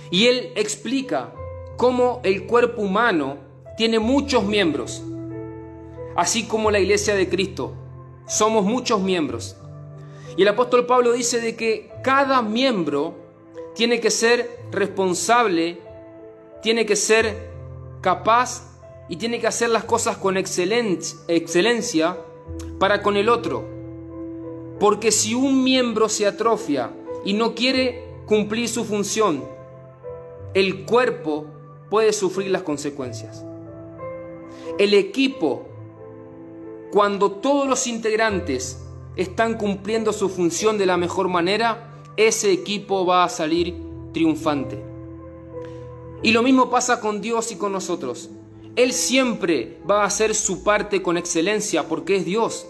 Y 0.09 0.27
él 0.27 0.53
explica 0.55 1.33
cómo 1.75 2.21
el 2.23 2.47
cuerpo 2.47 2.83
humano 2.83 3.35
tiene 3.75 3.99
muchos 3.99 4.45
miembros, 4.45 5.03
así 6.15 6.47
como 6.47 6.71
la 6.71 6.79
iglesia 6.79 7.15
de 7.15 7.27
Cristo. 7.27 7.73
Somos 8.27 8.63
muchos 8.63 9.01
miembros. 9.01 9.57
Y 10.37 10.43
el 10.43 10.47
apóstol 10.47 10.85
Pablo 10.85 11.11
dice 11.11 11.41
de 11.41 11.55
que 11.55 11.91
cada 12.03 12.41
miembro 12.41 13.15
tiene 13.75 13.99
que 13.99 14.11
ser 14.11 14.59
responsable, 14.71 15.79
tiene 16.61 16.85
que 16.85 16.95
ser 16.95 17.49
capaz 18.01 18.71
y 19.09 19.17
tiene 19.17 19.39
que 19.39 19.47
hacer 19.47 19.69
las 19.69 19.83
cosas 19.83 20.17
con 20.17 20.37
excelencia 20.37 22.17
para 22.79 23.01
con 23.01 23.17
el 23.17 23.29
otro. 23.29 23.65
Porque 24.79 25.11
si 25.11 25.35
un 25.35 25.63
miembro 25.63 26.09
se 26.09 26.25
atrofia 26.25 26.91
y 27.23 27.33
no 27.33 27.53
quiere 27.53 28.05
cumplir 28.25 28.67
su 28.67 28.85
función, 28.85 29.43
el 30.53 30.85
cuerpo 30.85 31.45
puede 31.89 32.13
sufrir 32.13 32.49
las 32.49 32.63
consecuencias. 32.63 33.43
El 34.79 34.93
equipo, 34.93 35.67
cuando 36.91 37.31
todos 37.31 37.67
los 37.67 37.85
integrantes 37.87 38.81
están 39.15 39.55
cumpliendo 39.57 40.13
su 40.13 40.29
función 40.29 40.77
de 40.77 40.85
la 40.85 40.97
mejor 40.97 41.27
manera, 41.27 41.93
ese 42.17 42.51
equipo 42.51 43.05
va 43.05 43.23
a 43.23 43.29
salir 43.29 43.75
triunfante. 44.13 44.83
Y 46.23 46.31
lo 46.31 46.43
mismo 46.43 46.69
pasa 46.69 46.99
con 46.99 47.21
Dios 47.21 47.51
y 47.51 47.55
con 47.55 47.71
nosotros. 47.71 48.29
Él 48.75 48.93
siempre 48.93 49.79
va 49.89 50.03
a 50.03 50.05
hacer 50.05 50.35
su 50.35 50.63
parte 50.63 51.01
con 51.01 51.17
excelencia 51.17 51.87
porque 51.87 52.17
es 52.17 52.25
Dios. 52.25 52.67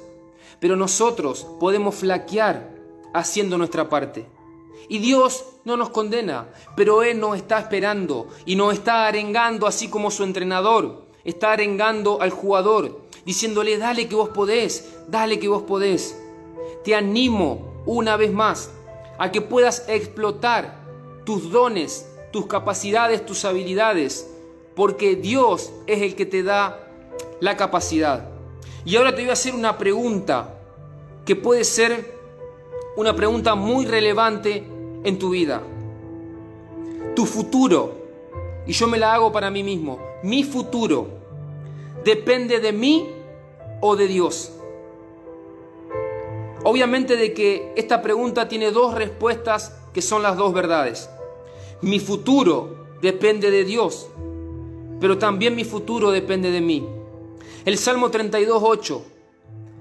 Pero 0.59 0.75
nosotros 0.75 1.45
podemos 1.59 1.95
flaquear 1.95 2.75
haciendo 3.13 3.57
nuestra 3.57 3.89
parte. 3.89 4.27
Y 4.87 4.99
Dios 4.99 5.45
no 5.63 5.77
nos 5.77 5.89
condena, 5.89 6.47
pero 6.75 7.03
Él 7.03 7.19
nos 7.19 7.37
está 7.37 7.59
esperando 7.59 8.27
y 8.45 8.55
nos 8.55 8.73
está 8.73 9.07
arengando 9.07 9.67
así 9.67 9.89
como 9.89 10.11
su 10.11 10.23
entrenador 10.23 11.11
está 11.23 11.53
arengando 11.53 12.21
al 12.21 12.31
jugador, 12.31 13.01
diciéndole, 13.25 13.77
dale 13.77 14.07
que 14.07 14.15
vos 14.15 14.29
podés, 14.29 14.89
dale 15.07 15.39
que 15.39 15.47
vos 15.47 15.63
podés. 15.63 16.20
Te 16.83 16.95
animo 16.95 17.81
una 17.85 18.17
vez 18.17 18.31
más 18.31 18.71
a 19.17 19.31
que 19.31 19.41
puedas 19.41 19.85
explotar 19.87 20.79
tus 21.25 21.51
dones, 21.51 22.07
tus 22.31 22.47
capacidades, 22.47 23.25
tus 23.25 23.45
habilidades 23.45 24.27
porque 24.75 25.15
Dios 25.15 25.71
es 25.87 26.01
el 26.01 26.15
que 26.15 26.25
te 26.25 26.43
da 26.43 26.87
la 27.39 27.57
capacidad. 27.57 28.29
Y 28.85 28.95
ahora 28.95 29.13
te 29.13 29.21
voy 29.21 29.29
a 29.29 29.33
hacer 29.33 29.53
una 29.53 29.77
pregunta 29.77 30.55
que 31.25 31.35
puede 31.35 31.63
ser 31.63 32.19
una 32.95 33.15
pregunta 33.15 33.55
muy 33.55 33.85
relevante 33.85 34.63
en 35.03 35.19
tu 35.19 35.31
vida. 35.31 35.61
Tu 37.15 37.25
futuro, 37.25 37.93
y 38.65 38.73
yo 38.73 38.87
me 38.87 38.97
la 38.97 39.13
hago 39.13 39.31
para 39.31 39.51
mí 39.51 39.63
mismo, 39.63 39.99
mi 40.23 40.43
futuro, 40.43 41.07
¿depende 42.03 42.59
de 42.59 42.71
mí 42.71 43.09
o 43.81 43.95
de 43.95 44.07
Dios? 44.07 44.53
Obviamente 46.63 47.15
de 47.15 47.33
que 47.33 47.73
esta 47.75 48.01
pregunta 48.01 48.47
tiene 48.47 48.71
dos 48.71 48.93
respuestas 48.93 49.75
que 49.93 50.01
son 50.01 50.21
las 50.23 50.37
dos 50.37 50.53
verdades. 50.53 51.09
Mi 51.81 51.99
futuro 51.99 52.87
depende 53.01 53.49
de 53.49 53.63
Dios 53.63 54.07
pero 55.01 55.17
también 55.17 55.55
mi 55.55 55.65
futuro 55.65 56.11
depende 56.11 56.51
de 56.51 56.61
mí. 56.61 56.87
El 57.65 57.77
Salmo 57.79 58.11
32.8, 58.11 59.01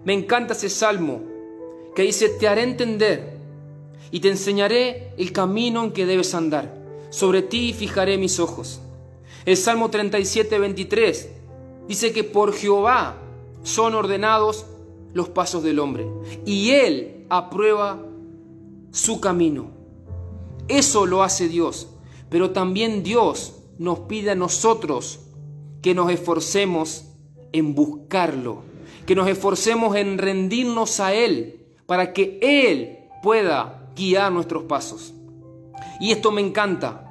me 0.04 0.14
encanta 0.14 0.54
ese 0.54 0.70
salmo 0.70 1.20
que 1.94 2.02
dice, 2.02 2.30
te 2.30 2.48
haré 2.48 2.62
entender 2.62 3.36
y 4.10 4.20
te 4.20 4.28
enseñaré 4.28 5.12
el 5.18 5.30
camino 5.30 5.84
en 5.84 5.92
que 5.92 6.06
debes 6.06 6.34
andar. 6.34 6.74
Sobre 7.10 7.42
ti 7.42 7.74
fijaré 7.74 8.16
mis 8.16 8.40
ojos. 8.40 8.80
El 9.44 9.58
Salmo 9.58 9.90
37.23 9.90 11.26
dice 11.86 12.12
que 12.12 12.24
por 12.24 12.54
Jehová 12.54 13.16
son 13.62 13.94
ordenados 13.94 14.64
los 15.12 15.28
pasos 15.28 15.62
del 15.62 15.78
hombre 15.78 16.06
y 16.44 16.70
él 16.70 17.26
aprueba 17.28 17.98
su 18.92 19.20
camino. 19.20 19.70
Eso 20.68 21.06
lo 21.06 21.22
hace 21.22 21.48
Dios, 21.48 21.88
pero 22.28 22.50
también 22.50 23.02
Dios 23.02 23.54
nos 23.78 24.00
pide 24.00 24.30
a 24.30 24.34
nosotros 24.34 25.20
que 25.82 25.94
nos 25.94 26.10
esforcemos 26.10 27.06
en 27.52 27.74
buscarlo, 27.74 28.62
que 29.06 29.14
nos 29.14 29.28
esforcemos 29.28 29.96
en 29.96 30.18
rendirnos 30.18 31.00
a 31.00 31.14
Él 31.14 31.66
para 31.86 32.12
que 32.12 32.38
Él 32.42 32.98
pueda 33.22 33.90
guiar 33.96 34.32
nuestros 34.32 34.64
pasos. 34.64 35.14
Y 36.00 36.12
esto 36.12 36.30
me 36.30 36.40
encanta. 36.40 37.06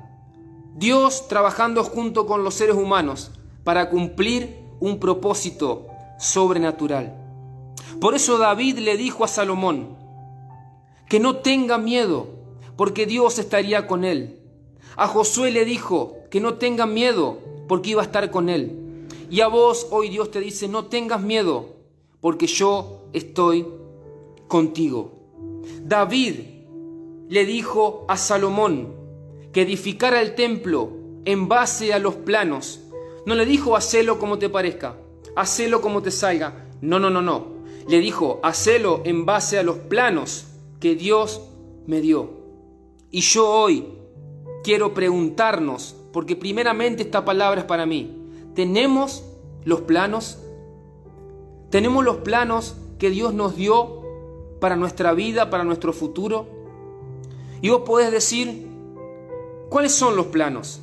Dios 0.75 1.27
trabajando 1.27 1.83
junto 1.83 2.25
con 2.25 2.43
los 2.43 2.53
seres 2.53 2.75
humanos 2.75 3.31
para 3.63 3.89
cumplir 3.89 4.57
un 4.79 4.99
propósito 4.99 5.88
sobrenatural. 6.17 7.18
Por 7.99 8.15
eso 8.15 8.38
David 8.38 8.79
le 8.79 8.95
dijo 8.95 9.23
a 9.23 9.27
Salomón 9.27 9.97
que 11.09 11.19
no 11.19 11.38
tenga 11.38 11.77
miedo, 11.77 12.27
porque 12.77 13.05
Dios 13.05 13.39
estaría 13.39 13.88
con 13.88 14.05
él. 14.05 14.39
A 14.95 15.07
Josué 15.07 15.51
le 15.51 15.65
dijo 15.65 16.17
que 16.29 16.39
no 16.39 16.53
tenga 16.53 16.85
miedo, 16.85 17.39
porque 17.67 17.91
iba 17.91 18.01
a 18.01 18.05
estar 18.05 18.31
con 18.31 18.47
él. 18.49 19.07
Y 19.29 19.41
a 19.41 19.47
vos 19.47 19.88
hoy 19.91 20.09
Dios 20.09 20.31
te 20.31 20.39
dice, 20.39 20.67
no 20.67 20.85
tengas 20.85 21.21
miedo, 21.21 21.75
porque 22.21 22.47
yo 22.47 23.05
estoy 23.12 23.65
contigo. 24.47 25.13
David 25.83 26.35
le 27.27 27.45
dijo 27.45 28.05
a 28.07 28.17
Salomón 28.17 28.93
que 29.51 29.62
edificara 29.62 30.21
el 30.21 30.35
templo 30.35 30.91
en 31.25 31.47
base 31.47 31.93
a 31.93 31.99
los 31.99 32.15
planos. 32.15 32.79
No 33.25 33.35
le 33.35 33.45
dijo, 33.45 33.75
hacelo 33.75 34.19
como 34.19 34.39
te 34.39 34.49
parezca, 34.49 34.95
hacelo 35.35 35.81
como 35.81 36.01
te 36.01 36.12
salga. 36.12 36.69
No, 36.81 36.97
no, 36.97 37.09
no, 37.09 37.21
no. 37.21 37.59
Le 37.89 37.99
dijo, 37.99 38.39
hacelo 38.43 39.02
en 39.04 39.25
base 39.25 39.58
a 39.58 39.63
los 39.63 39.78
planos 39.78 40.45
que 40.80 40.93
Dios 40.93 41.41
me 41.88 42.02
dio. 42.02 42.30
Y 43.10 43.21
yo 43.21 43.49
hoy 43.49 43.84
quiero 44.63 44.93
preguntarnos, 44.93 45.95
porque 46.13 46.36
primeramente 46.36 47.02
esta 47.02 47.25
palabra 47.25 47.62
es 47.62 47.65
para 47.65 47.88
mí, 47.88 48.15
¿tenemos 48.54 49.23
los 49.65 49.82
planos? 49.82 50.38
¿Tenemos 51.71 52.06
los 52.06 52.17
planos 52.17 52.75
que 52.99 53.10
Dios 53.10 53.34
nos 53.34 53.56
dio 53.56 54.04
para 54.60 54.75
nuestra 54.75 55.13
vida, 55.13 55.49
para 55.49 55.63
nuestro 55.63 55.91
futuro? 55.91 56.45
Y 57.60 57.69
vos 57.69 57.82
podés 57.88 58.12
decir, 58.12 58.67
¿cuáles 59.69 59.93
son 59.93 60.15
los 60.15 60.28
planos? 60.28 60.80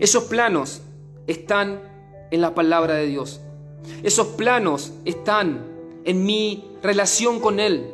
Esos 0.00 0.24
planos 0.24 0.82
están 1.28 1.80
en 2.32 2.40
la 2.40 2.52
palabra 2.56 2.94
de 2.94 3.06
Dios. 3.06 3.40
Esos 4.02 4.26
planos 4.28 4.92
están 5.04 5.67
en 6.08 6.24
mi 6.24 6.64
relación 6.82 7.38
con 7.38 7.60
Él. 7.60 7.92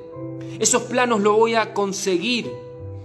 Esos 0.60 0.82
planos 0.82 1.20
lo 1.20 1.36
voy 1.36 1.56
a 1.56 1.74
conseguir 1.74 2.48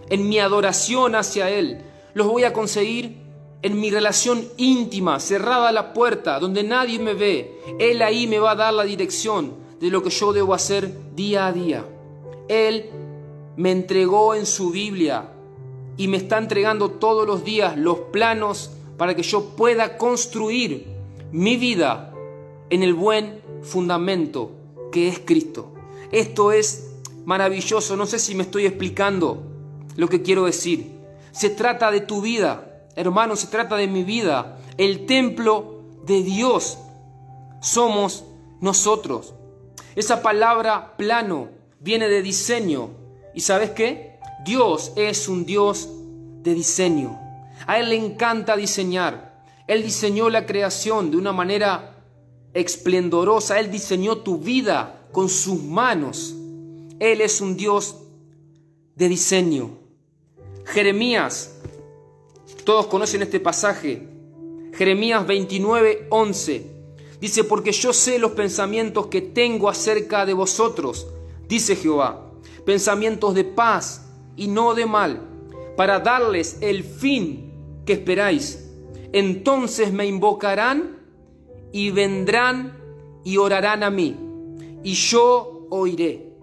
en 0.08 0.30
mi 0.30 0.38
adoración 0.38 1.16
hacia 1.16 1.50
Él. 1.50 1.82
los 2.14 2.28
voy 2.28 2.44
a 2.44 2.54
conseguir 2.54 3.18
en 3.64 3.80
mi 3.80 3.90
relación 3.90 4.48
íntima, 4.58 5.20
cerrada 5.20 5.72
la 5.72 5.94
puerta, 5.94 6.40
donde 6.40 6.64
nadie 6.64 7.00
me 7.00 7.16
ve. 7.16 7.60
Él 7.80 8.04
ahí 8.04 8.28
me 8.28 8.38
va 8.38 8.52
a 8.52 8.56
dar 8.56 8.74
la 8.74 8.84
dirección 8.84 9.56
de 9.80 9.90
lo 9.90 10.04
que 10.04 10.12
yo 10.12 10.32
debo 10.32 10.54
hacer 10.54 10.94
día 11.16 11.48
a 11.48 11.54
día. 11.54 11.86
Él 12.48 12.92
me 13.58 13.72
entregó 13.72 14.36
en 14.36 14.46
su 14.46 14.70
Biblia 14.70 15.32
y 15.98 16.08
me 16.08 16.18
está 16.18 16.38
entregando 16.38 16.92
todos 16.92 17.26
los 17.26 17.44
días 17.44 17.76
los 17.76 17.98
planos 18.12 18.70
para 18.96 19.16
que 19.16 19.24
yo 19.24 19.56
pueda 19.56 19.98
construir 19.98 20.86
mi 21.32 21.58
vida 21.58 22.14
en 22.70 22.84
el 22.84 22.94
buen 22.94 23.42
fundamento 23.64 24.59
que 24.92 25.08
es 25.08 25.20
Cristo. 25.20 25.74
Esto 26.12 26.52
es 26.52 26.90
maravilloso, 27.26 27.96
no 27.96 28.06
sé 28.06 28.20
si 28.20 28.36
me 28.36 28.44
estoy 28.44 28.66
explicando 28.66 29.44
lo 29.96 30.08
que 30.08 30.22
quiero 30.22 30.46
decir. 30.46 31.00
Se 31.32 31.50
trata 31.50 31.92
de 31.92 32.02
tu 32.02 32.22
vida, 32.22 32.88
hermano, 32.96 33.36
se 33.36 33.48
trata 33.48 33.76
de 33.76 33.88
mi 33.88 34.04
vida. 34.04 34.58
El 34.78 35.06
templo 35.06 35.84
de 36.06 36.24
Dios 36.24 36.78
somos 37.62 38.26
nosotros. 38.62 39.34
Esa 39.96 40.22
palabra 40.22 40.96
plano 40.98 41.50
viene 41.80 42.08
de 42.08 42.22
diseño. 42.22 42.90
¿Y 43.36 43.42
sabes 43.42 43.72
qué? 43.72 44.20
Dios 44.46 44.94
es 44.96 45.28
un 45.28 45.46
Dios 45.46 45.90
de 46.42 46.54
diseño. 46.54 47.20
A 47.68 47.80
Él 47.80 47.90
le 47.90 47.96
encanta 47.96 48.56
diseñar. 48.56 49.44
Él 49.68 49.84
diseñó 49.84 50.30
la 50.30 50.46
creación 50.46 51.12
de 51.12 51.18
una 51.18 51.32
manera 51.32 51.99
esplendorosa. 52.54 53.60
Él 53.60 53.72
diseñó 53.72 54.18
tu 54.18 54.38
vida 54.38 55.08
con 55.12 55.30
sus 55.30 55.62
manos. 55.62 56.36
Él 57.00 57.22
es 57.22 57.42
un 57.42 57.56
Dios 57.56 57.96
de 58.96 59.10
diseño. 59.10 59.72
Jeremías, 60.66 61.56
todos 62.64 62.88
conocen 62.88 63.22
este 63.22 63.40
pasaje. 63.40 64.08
Jeremías 64.74 65.26
29, 65.26 66.08
11. 66.10 66.80
Dice, 67.20 67.44
porque 67.44 67.72
yo 67.72 67.92
sé 67.92 68.20
los 68.20 68.32
pensamientos 68.32 69.08
que 69.08 69.22
tengo 69.22 69.68
acerca 69.70 70.26
de 70.26 70.34
vosotros, 70.34 71.08
dice 71.48 71.76
Jehová, 71.76 72.32
pensamientos 72.66 73.36
de 73.36 73.44
paz 73.44 74.06
y 74.38 74.48
no 74.48 74.74
de 74.74 74.86
mal, 74.86 75.22
para 75.76 76.00
darles 76.00 76.58
el 76.62 76.84
fin 76.84 77.52
que 77.86 77.94
esperáis. 77.94 78.70
Entonces 79.12 79.92
me 79.92 80.06
invocarán 80.06 80.99
y 81.72 81.92
vendrán 81.92 82.78
y 83.24 83.38
orarán 83.38 83.84
a 83.84 83.90
mí, 83.90 84.16
y 84.84 84.94
yo 84.94 85.68
oiré. 85.70 86.34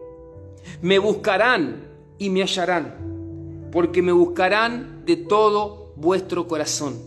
Me 0.82 0.98
buscarán 0.98 1.88
y 2.18 2.30
me 2.30 2.42
hallarán, 2.42 3.68
porque 3.72 4.02
me 4.02 4.12
buscarán 4.12 5.04
de 5.04 5.16
todo 5.16 5.92
vuestro 5.96 6.46
corazón. 6.46 7.00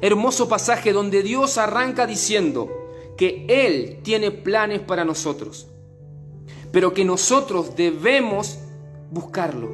Hermoso 0.00 0.48
pasaje 0.48 0.92
donde 0.92 1.22
Dios 1.22 1.58
arranca 1.58 2.06
diciendo 2.06 2.68
que 3.16 3.44
Él 3.48 3.98
tiene 4.02 4.30
planes 4.30 4.80
para 4.80 5.04
nosotros, 5.04 5.66
pero 6.72 6.94
que 6.94 7.04
nosotros 7.04 7.76
debemos 7.76 8.58
buscarlo. 9.10 9.70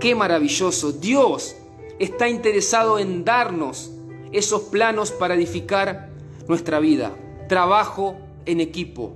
Qué 0.00 0.14
maravilloso. 0.14 0.92
Dios 0.92 1.54
está 1.98 2.28
interesado 2.28 2.98
en 2.98 3.24
darnos 3.24 3.92
esos 4.32 4.62
planos 4.62 5.12
para 5.12 5.34
edificar 5.34 6.11
nuestra 6.48 6.80
vida. 6.80 7.12
Trabajo 7.48 8.16
en 8.46 8.60
equipo. 8.60 9.12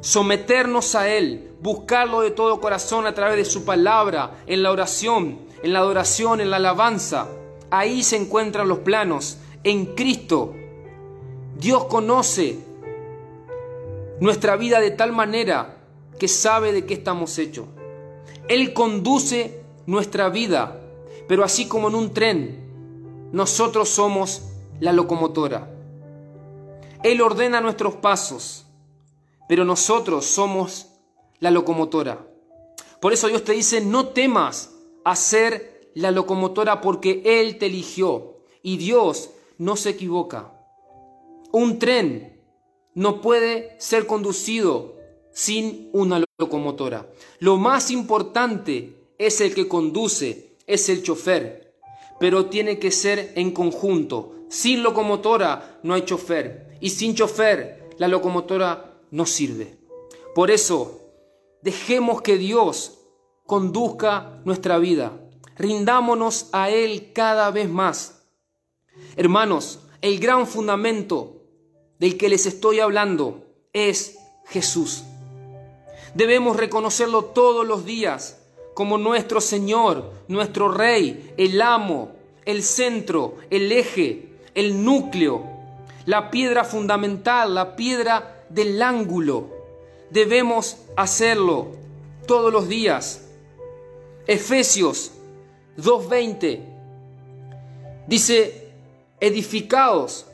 Someternos 0.00 0.94
a 0.94 1.08
Él, 1.08 1.50
buscarlo 1.60 2.20
de 2.20 2.30
todo 2.30 2.60
corazón 2.60 3.06
a 3.06 3.14
través 3.14 3.36
de 3.36 3.44
su 3.44 3.64
palabra, 3.64 4.32
en 4.46 4.62
la 4.62 4.70
oración, 4.70 5.38
en 5.62 5.72
la 5.72 5.80
adoración, 5.80 6.40
en 6.40 6.50
la 6.50 6.56
alabanza. 6.56 7.28
Ahí 7.70 8.02
se 8.02 8.16
encuentran 8.16 8.68
los 8.68 8.80
planos, 8.80 9.38
en 9.64 9.94
Cristo. 9.94 10.54
Dios 11.58 11.84
conoce 11.86 12.58
nuestra 14.20 14.56
vida 14.56 14.80
de 14.80 14.90
tal 14.90 15.12
manera 15.12 15.76
que 16.18 16.28
sabe 16.28 16.72
de 16.72 16.86
qué 16.86 16.94
estamos 16.94 17.38
hechos. 17.38 17.66
Él 18.48 18.72
conduce 18.72 19.60
nuestra 19.86 20.28
vida, 20.28 20.80
pero 21.26 21.42
así 21.44 21.66
como 21.66 21.88
en 21.88 21.94
un 21.94 22.12
tren, 22.12 23.28
nosotros 23.32 23.88
somos 23.88 24.42
la 24.80 24.92
locomotora. 24.92 25.75
Él 27.02 27.20
ordena 27.20 27.60
nuestros 27.60 27.96
pasos, 27.96 28.66
pero 29.48 29.64
nosotros 29.64 30.26
somos 30.26 30.86
la 31.38 31.50
locomotora. 31.50 32.26
Por 33.00 33.12
eso 33.12 33.28
Dios 33.28 33.44
te 33.44 33.52
dice, 33.52 33.80
no 33.80 34.08
temas 34.08 34.74
hacer 35.04 35.90
la 35.94 36.10
locomotora 36.10 36.80
porque 36.80 37.22
Él 37.24 37.58
te 37.58 37.66
eligió 37.66 38.38
y 38.62 38.76
Dios 38.78 39.30
no 39.58 39.76
se 39.76 39.90
equivoca. 39.90 40.52
Un 41.52 41.78
tren 41.78 42.42
no 42.94 43.20
puede 43.20 43.76
ser 43.78 44.06
conducido 44.06 44.96
sin 45.32 45.90
una 45.92 46.24
locomotora. 46.38 47.08
Lo 47.38 47.56
más 47.56 47.90
importante 47.90 49.12
es 49.18 49.40
el 49.40 49.54
que 49.54 49.68
conduce, 49.68 50.56
es 50.66 50.88
el 50.88 51.02
chofer, 51.02 51.74
pero 52.18 52.46
tiene 52.46 52.78
que 52.78 52.90
ser 52.90 53.32
en 53.36 53.52
conjunto. 53.52 54.32
Sin 54.48 54.82
locomotora 54.82 55.78
no 55.82 55.94
hay 55.94 56.02
chofer 56.02 56.65
y 56.80 56.90
sin 56.90 57.14
chofer 57.14 57.90
la 57.98 58.08
locomotora 58.08 59.00
no 59.10 59.26
sirve. 59.26 59.78
Por 60.34 60.50
eso, 60.50 61.00
dejemos 61.62 62.22
que 62.22 62.36
Dios 62.36 62.98
conduzca 63.46 64.40
nuestra 64.44 64.78
vida. 64.78 65.20
Rindámonos 65.56 66.48
a 66.52 66.70
Él 66.70 67.12
cada 67.12 67.50
vez 67.50 67.68
más. 67.68 68.24
Hermanos, 69.16 69.80
el 70.02 70.18
gran 70.18 70.46
fundamento 70.46 71.42
del 71.98 72.18
que 72.18 72.28
les 72.28 72.46
estoy 72.46 72.80
hablando 72.80 73.46
es 73.72 74.18
Jesús. 74.46 75.04
Debemos 76.14 76.56
reconocerlo 76.56 77.26
todos 77.26 77.66
los 77.66 77.84
días 77.84 78.42
como 78.74 78.98
nuestro 78.98 79.40
Señor, 79.40 80.12
nuestro 80.28 80.68
Rey, 80.68 81.32
el 81.38 81.60
amo, 81.62 82.12
el 82.44 82.62
centro, 82.62 83.36
el 83.50 83.72
eje, 83.72 84.28
el 84.54 84.84
núcleo, 84.84 85.55
la 86.06 86.30
piedra 86.30 86.64
fundamental, 86.64 87.54
la 87.54 87.76
piedra 87.76 88.44
del 88.48 88.80
ángulo. 88.80 89.48
Debemos 90.10 90.78
hacerlo 90.96 91.72
todos 92.26 92.52
los 92.52 92.68
días. 92.68 93.22
Efesios 94.26 95.12
2.20 95.78 96.60
dice, 98.06 98.72
edificados 99.20 100.26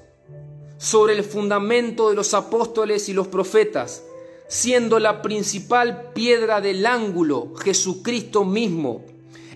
sobre 0.78 1.14
el 1.14 1.24
fundamento 1.24 2.10
de 2.10 2.16
los 2.16 2.34
apóstoles 2.34 3.08
y 3.08 3.12
los 3.12 3.28
profetas 3.28 4.04
siendo 4.52 4.98
la 4.98 5.22
principal 5.22 6.12
piedra 6.12 6.60
del 6.60 6.84
ángulo 6.84 7.54
Jesucristo 7.56 8.44
mismo, 8.44 9.02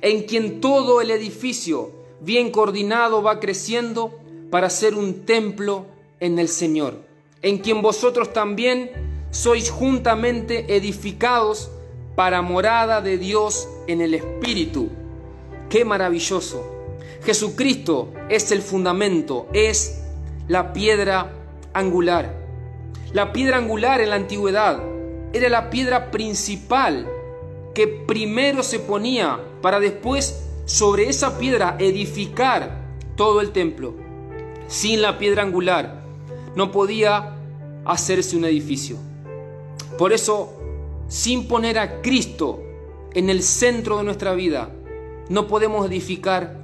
en 0.01 0.23
quien 0.23 0.63
todo 0.63 1.03
el 1.03 1.11
edificio 1.11 1.91
bien 2.23 2.51
coordinado 2.51 3.23
va 3.23 3.39
creciendo 3.39 4.19
para 4.51 4.71
ser 4.71 4.95
un 4.95 5.27
templo 5.27 5.85
en 6.21 6.39
el 6.39 6.49
Señor, 6.49 7.03
en 7.43 7.59
quien 7.59 7.83
vosotros 7.83 8.33
también 8.33 8.91
sois 9.31 9.71
juntamente 9.71 10.77
edificados 10.77 11.71
para 12.15 12.43
morada 12.43 13.01
de 13.03 13.19
Dios 13.19 13.69
en 13.87 14.01
el 14.01 14.15
Espíritu. 14.15 14.89
Qué 15.69 15.85
maravilloso. 15.85 16.73
Jesucristo 17.23 18.13
es 18.29 18.51
el 18.53 18.63
fundamento, 18.63 19.49
es 19.53 20.03
la 20.49 20.73
piedra 20.73 21.33
angular. 21.75 22.35
La 23.13 23.33
piedra 23.33 23.59
angular 23.59 24.01
en 24.01 24.11
la 24.11 24.17
antigüedad 24.17 24.83
era 25.33 25.49
la 25.49 25.71
piedra 25.71 26.11
principal 26.11 27.07
que 27.75 27.87
primero 27.87 28.63
se 28.63 28.79
ponía 28.79 29.39
para 29.61 29.81
después 29.81 30.45
sobre 30.65 31.09
esa 31.09 31.39
piedra 31.39 31.77
edificar 31.79 32.81
todo 33.17 33.41
el 33.41 33.53
templo. 33.53 33.95
Sin 34.69 35.03
la 35.03 35.19
piedra 35.19 35.43
angular 35.43 36.06
no 36.57 36.73
podía 36.73 37.37
hacerse 37.85 38.37
un 38.37 38.45
edificio. 38.47 38.97
Por 39.97 40.13
eso, 40.13 40.55
sin 41.07 41.47
poner 41.47 41.79
a 41.79 42.03
Cristo 42.03 42.61
en 43.15 43.31
el 43.31 43.43
centro 43.43 43.99
de 43.99 44.05
nuestra 44.05 44.35
vida, 44.35 44.75
no 45.29 45.47
podemos 45.47 45.87
edificar 45.87 46.59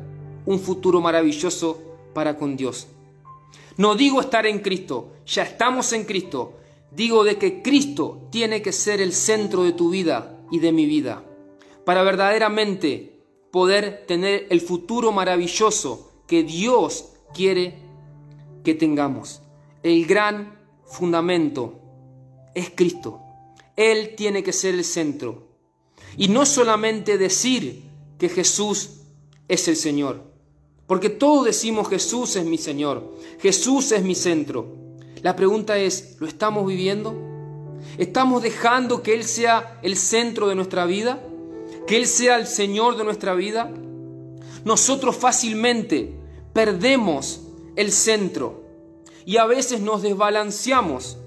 un 0.47 0.59
futuro 0.59 1.01
maravilloso 1.01 1.81
para 2.15 2.37
con 2.37 2.57
Dios. 2.57 2.89
No 3.77 3.95
digo 3.95 4.21
estar 4.21 4.47
en 4.47 4.59
Cristo, 4.59 5.13
ya 5.27 5.45
estamos 5.45 5.93
en 5.93 6.05
Cristo. 6.05 6.55
Digo 6.91 7.23
de 7.23 7.37
que 7.37 7.63
Cristo 7.63 8.29
tiene 8.31 8.61
que 8.61 8.73
ser 8.73 9.01
el 9.01 9.13
centro 9.13 9.63
de 9.63 9.73
tu 9.73 9.91
vida 9.91 10.41
y 10.51 10.59
de 10.59 10.73
mi 10.73 10.87
vida, 10.87 11.25
para 11.85 12.03
verdaderamente 12.03 13.21
poder 13.51 14.05
tener 14.07 14.47
el 14.51 14.61
futuro 14.61 15.13
maravilloso 15.13 16.11
que 16.27 16.43
Dios 16.43 17.13
quiere 17.35 17.79
que 18.65 18.75
tengamos. 18.75 19.42
El 19.83 20.07
gran 20.07 20.59
fundamento 20.87 21.81
es 22.55 22.71
Cristo. 22.75 23.21
Él 23.77 24.15
tiene 24.17 24.43
que 24.43 24.53
ser 24.53 24.75
el 24.75 24.85
centro. 24.85 25.49
Y 26.17 26.29
no 26.29 26.47
solamente 26.47 27.19
decir 27.19 27.83
que 28.19 28.29
Jesús 28.29 29.01
es 29.49 29.67
el 29.69 29.77
Señor, 29.77 30.31
Porque 30.87 31.09
todos 31.09 31.47
decimos 31.47 31.89
Jesús 31.89 32.37
es 32.37 32.45
mi 32.45 32.59
Señor, 32.59 33.17
Jesús 33.41 33.93
es 33.93 34.03
mi 34.03 34.15
centro. 34.15 34.67
La 35.23 35.35
pregunta 35.35 35.79
es, 35.79 36.17
¿lo 36.21 36.27
estamos 36.27 36.67
viviendo? 36.67 37.15
¿Estamos 37.97 38.43
dejando 38.43 39.03
que 39.03 39.15
Él 39.15 39.25
sea 39.25 39.79
el 39.83 39.97
centro 39.97 40.49
de 40.49 40.55
nuestra 40.55 40.85
vida? 40.85 41.23
¿Que 41.87 41.97
Él 41.97 42.07
sea 42.07 42.37
el 42.37 42.47
Señor 42.47 42.99
de 42.99 43.05
nuestra 43.05 43.35
vida? 43.35 43.73
Nosotros 44.65 45.17
fácilmente 45.17 46.15
perdemos 46.53 47.41
el 47.77 47.91
centro 47.91 48.62
y 49.25 49.37
a 49.37 49.47
veces 49.47 49.81
nos 49.81 50.03
desbalanceamos. 50.03 51.19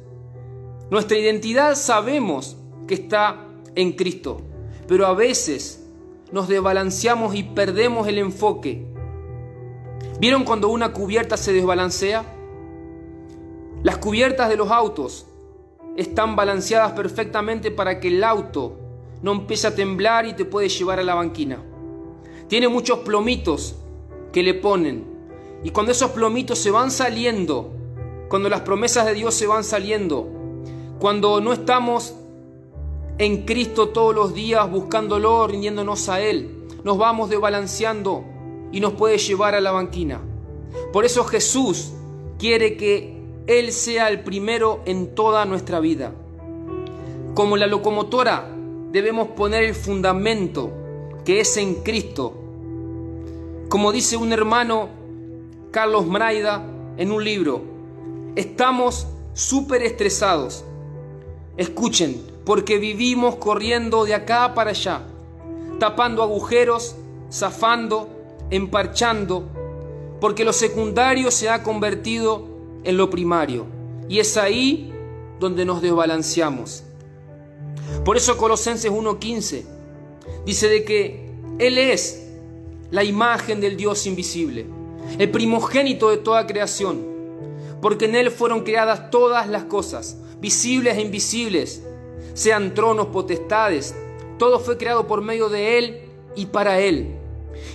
Nuestra 0.89 1.17
identidad 1.17 1.75
sabemos 1.75 2.57
que 2.87 2.95
está 2.95 3.47
en 3.75 3.93
Cristo, 3.93 4.41
pero 4.87 5.07
a 5.07 5.13
veces 5.13 5.83
nos 6.31 6.47
desbalanceamos 6.47 7.35
y 7.35 7.43
perdemos 7.43 8.07
el 8.07 8.17
enfoque. 8.17 8.85
¿Vieron 10.19 10.43
cuando 10.43 10.69
una 10.69 10.93
cubierta 10.93 11.37
se 11.37 11.53
desbalancea? 11.53 12.23
Las 13.83 13.97
cubiertas 13.97 14.49
de 14.49 14.55
los 14.55 14.71
autos 14.71 15.27
están 15.95 16.35
balanceadas 16.35 16.93
perfectamente 16.93 17.71
para 17.71 17.99
que 17.99 18.07
el 18.09 18.23
auto 18.23 18.77
no 19.21 19.31
empiece 19.31 19.67
a 19.67 19.75
temblar 19.75 20.25
y 20.25 20.33
te 20.33 20.45
puede 20.45 20.69
llevar 20.69 20.99
a 20.99 21.03
la 21.03 21.15
banquina. 21.15 21.63
Tiene 22.47 22.67
muchos 22.67 22.99
plomitos 22.99 23.75
que 24.31 24.43
le 24.43 24.53
ponen. 24.53 25.03
Y 25.63 25.71
cuando 25.71 25.91
esos 25.91 26.11
plomitos 26.11 26.59
se 26.59 26.71
van 26.71 26.91
saliendo, 26.91 27.74
cuando 28.29 28.49
las 28.49 28.61
promesas 28.61 29.05
de 29.05 29.13
Dios 29.13 29.33
se 29.33 29.47
van 29.47 29.63
saliendo, 29.63 30.27
cuando 30.99 31.41
no 31.41 31.53
estamos 31.53 32.15
en 33.17 33.45
Cristo 33.45 33.89
todos 33.89 34.13
los 34.13 34.33
días 34.33 34.69
buscándolo, 34.69 35.47
rindiéndonos 35.47 36.09
a 36.09 36.21
Él, 36.21 36.67
nos 36.83 36.97
vamos 36.97 37.29
desbalanceando 37.29 38.23
y 38.71 38.79
nos 38.79 38.93
puede 38.93 39.17
llevar 39.17 39.55
a 39.55 39.61
la 39.61 39.71
banquina. 39.71 40.21
Por 40.91 41.05
eso 41.05 41.23
Jesús 41.23 41.93
quiere 42.37 42.77
que 42.77 43.21
Él 43.47 43.71
sea 43.71 44.09
el 44.09 44.21
primero 44.21 44.81
en 44.85 45.15
toda 45.15 45.45
nuestra 45.45 45.79
vida. 45.79 46.13
Como 47.33 47.57
la 47.57 47.67
locomotora 47.67 48.49
debemos 48.91 49.29
poner 49.29 49.63
el 49.63 49.75
fundamento 49.75 50.71
que 51.25 51.39
es 51.39 51.57
en 51.57 51.75
Cristo. 51.75 52.33
Como 53.69 53.91
dice 53.91 54.15
un 54.15 54.31
hermano, 54.31 54.89
Carlos 55.71 56.05
Mraida, 56.05 56.65
en 56.97 57.11
un 57.11 57.23
libro, 57.23 57.74
estamos 58.35 59.07
súper 59.33 59.83
estresados. 59.83 60.63
Escuchen, 61.57 62.21
porque 62.45 62.77
vivimos 62.77 63.35
corriendo 63.35 64.05
de 64.05 64.13
acá 64.13 64.53
para 64.53 64.69
allá, 64.69 65.01
tapando 65.79 66.21
agujeros, 66.21 66.95
zafando, 67.31 68.09
emparchando, 68.49 69.47
porque 70.21 70.45
lo 70.45 70.53
secundario 70.53 71.31
se 71.31 71.49
ha 71.49 71.63
convertido 71.63 72.47
en 72.83 72.97
lo 72.97 73.09
primario. 73.09 73.65
Y 74.07 74.19
es 74.19 74.37
ahí 74.37 74.93
donde 75.39 75.65
nos 75.65 75.81
desbalanceamos. 75.81 76.83
Por 78.03 78.17
eso 78.17 78.37
Colosenses 78.37 78.91
1.15 78.91 79.63
dice 80.45 80.67
de 80.67 80.83
que 80.83 81.31
Él 81.59 81.77
es 81.77 82.27
la 82.91 83.03
imagen 83.03 83.59
del 83.59 83.77
Dios 83.77 84.05
invisible, 84.05 84.65
el 85.17 85.31
primogénito 85.31 86.09
de 86.09 86.17
toda 86.17 86.45
creación, 86.45 87.14
porque 87.81 88.05
en 88.05 88.15
Él 88.15 88.31
fueron 88.31 88.61
creadas 88.63 89.09
todas 89.11 89.47
las 89.47 89.65
cosas, 89.65 90.17
visibles 90.39 90.97
e 90.97 91.01
invisibles, 91.01 91.83
sean 92.33 92.73
tronos, 92.73 93.07
potestades, 93.07 93.95
todo 94.37 94.59
fue 94.59 94.77
creado 94.77 95.07
por 95.07 95.21
medio 95.21 95.49
de 95.49 95.77
Él 95.77 96.01
y 96.35 96.47
para 96.47 96.79
Él. 96.79 97.15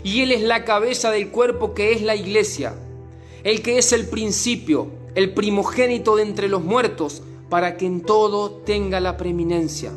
Y 0.02 0.20
Él 0.20 0.32
es 0.32 0.42
la 0.42 0.64
cabeza 0.64 1.10
del 1.10 1.30
cuerpo 1.30 1.74
que 1.74 1.92
es 1.92 2.02
la 2.02 2.14
iglesia, 2.14 2.74
el 3.44 3.62
que 3.62 3.78
es 3.78 3.92
el 3.92 4.06
principio, 4.08 4.88
el 5.14 5.32
primogénito 5.32 6.16
de 6.16 6.22
entre 6.22 6.48
los 6.48 6.62
muertos, 6.62 7.22
para 7.48 7.76
que 7.76 7.86
en 7.86 8.02
todo 8.02 8.50
tenga 8.50 9.00
la 9.00 9.16
preeminencia. 9.16 9.92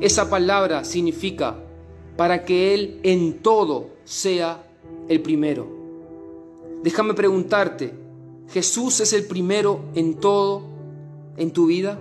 Esa 0.00 0.30
palabra 0.30 0.84
significa 0.84 1.56
para 2.16 2.44
que 2.44 2.74
Él 2.74 3.00
en 3.02 3.40
todo 3.40 3.90
sea 4.04 4.64
el 5.08 5.20
primero. 5.20 5.66
Déjame 6.82 7.14
preguntarte, 7.14 7.92
¿Jesús 8.50 9.00
es 9.00 9.12
el 9.12 9.26
primero 9.26 9.80
en 9.94 10.14
todo 10.14 10.62
en 11.36 11.50
tu 11.50 11.66
vida? 11.66 11.98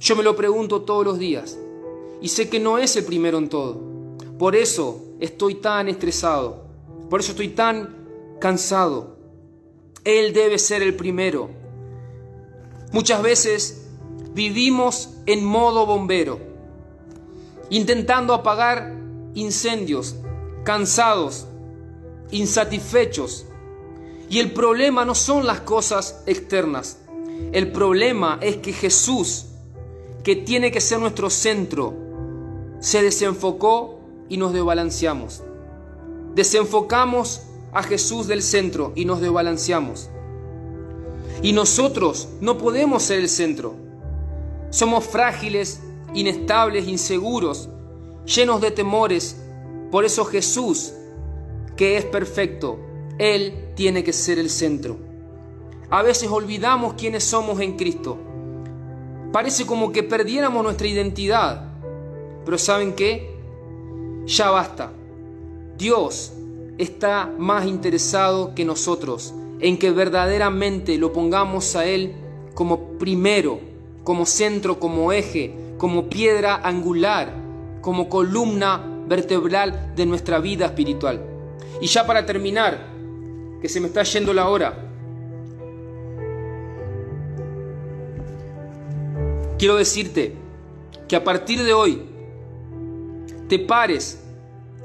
Yo 0.00 0.16
me 0.16 0.22
lo 0.22 0.36
pregunto 0.36 0.82
todos 0.82 1.04
los 1.04 1.18
días 1.18 1.58
y 2.20 2.28
sé 2.28 2.48
que 2.48 2.60
no 2.60 2.78
es 2.78 2.96
el 2.96 3.04
primero 3.04 3.38
en 3.38 3.48
todo. 3.48 3.80
Por 4.38 4.54
eso 4.54 5.02
estoy 5.20 5.56
tan 5.56 5.88
estresado, 5.88 6.64
por 7.08 7.20
eso 7.20 7.32
estoy 7.32 7.48
tan 7.48 7.96
cansado. 8.40 9.16
Él 10.04 10.32
debe 10.32 10.58
ser 10.58 10.82
el 10.82 10.94
primero. 10.94 11.50
Muchas 12.92 13.22
veces 13.22 13.86
vivimos 14.34 15.10
en 15.26 15.44
modo 15.44 15.86
bombero, 15.86 16.38
intentando 17.70 18.34
apagar 18.34 18.94
incendios, 19.34 20.16
cansados, 20.64 21.46
insatisfechos. 22.30 23.45
Y 24.28 24.38
el 24.38 24.52
problema 24.52 25.04
no 25.04 25.14
son 25.14 25.46
las 25.46 25.60
cosas 25.60 26.22
externas. 26.26 26.98
El 27.52 27.72
problema 27.72 28.38
es 28.40 28.56
que 28.56 28.72
Jesús 28.72 29.46
que 30.26 30.34
tiene 30.34 30.72
que 30.72 30.80
ser 30.80 30.98
nuestro 30.98 31.30
centro, 31.30 31.94
se 32.80 33.00
desenfocó 33.00 34.00
y 34.28 34.38
nos 34.38 34.52
desbalanceamos. 34.52 35.44
Desenfocamos 36.34 37.42
a 37.72 37.84
Jesús 37.84 38.26
del 38.26 38.42
centro 38.42 38.92
y 38.96 39.04
nos 39.04 39.20
desbalanceamos. 39.20 40.10
Y 41.42 41.52
nosotros 41.52 42.28
no 42.40 42.58
podemos 42.58 43.04
ser 43.04 43.20
el 43.20 43.28
centro. 43.28 43.76
Somos 44.70 45.04
frágiles, 45.04 45.78
inestables, 46.12 46.88
inseguros, 46.88 47.68
llenos 48.24 48.60
de 48.60 48.72
temores. 48.72 49.40
Por 49.92 50.04
eso 50.04 50.24
Jesús, 50.24 50.92
que 51.76 51.98
es 51.98 52.04
perfecto, 52.04 52.80
Él 53.18 53.70
tiene 53.74 54.04
que 54.04 54.12
ser 54.12 54.38
el 54.38 54.50
centro. 54.50 54.96
A 55.90 56.02
veces 56.02 56.28
olvidamos 56.30 56.94
quiénes 56.94 57.24
somos 57.24 57.60
en 57.60 57.76
Cristo 57.76 58.18
Parece 59.36 59.66
como 59.66 59.92
que 59.92 60.02
perdiéramos 60.02 60.62
nuestra 60.62 60.86
identidad. 60.86 61.68
Pero 62.46 62.56
¿saben 62.56 62.94
qué? 62.94 63.34
Ya 64.24 64.50
basta. 64.50 64.92
Dios 65.76 66.32
está 66.78 67.30
más 67.38 67.66
interesado 67.66 68.54
que 68.54 68.64
nosotros 68.64 69.34
en 69.60 69.78
que 69.78 69.90
verdaderamente 69.90 70.96
lo 70.96 71.12
pongamos 71.12 71.76
a 71.76 71.84
Él 71.84 72.14
como 72.54 72.92
primero, 72.98 73.60
como 74.04 74.24
centro, 74.24 74.80
como 74.80 75.12
eje, 75.12 75.54
como 75.76 76.08
piedra 76.08 76.62
angular, 76.64 77.30
como 77.82 78.08
columna 78.08 79.02
vertebral 79.06 79.92
de 79.94 80.06
nuestra 80.06 80.38
vida 80.38 80.64
espiritual. 80.64 81.20
Y 81.82 81.88
ya 81.88 82.06
para 82.06 82.24
terminar, 82.24 82.86
que 83.66 83.72
se 83.72 83.80
me 83.80 83.88
está 83.88 84.04
yendo 84.04 84.32
la 84.32 84.48
hora, 84.48 84.78
Quiero 89.58 89.74
decirte 89.74 90.36
que 91.08 91.16
a 91.16 91.24
partir 91.24 91.64
de 91.64 91.72
hoy 91.72 92.00
te 93.48 93.58
pares 93.58 94.22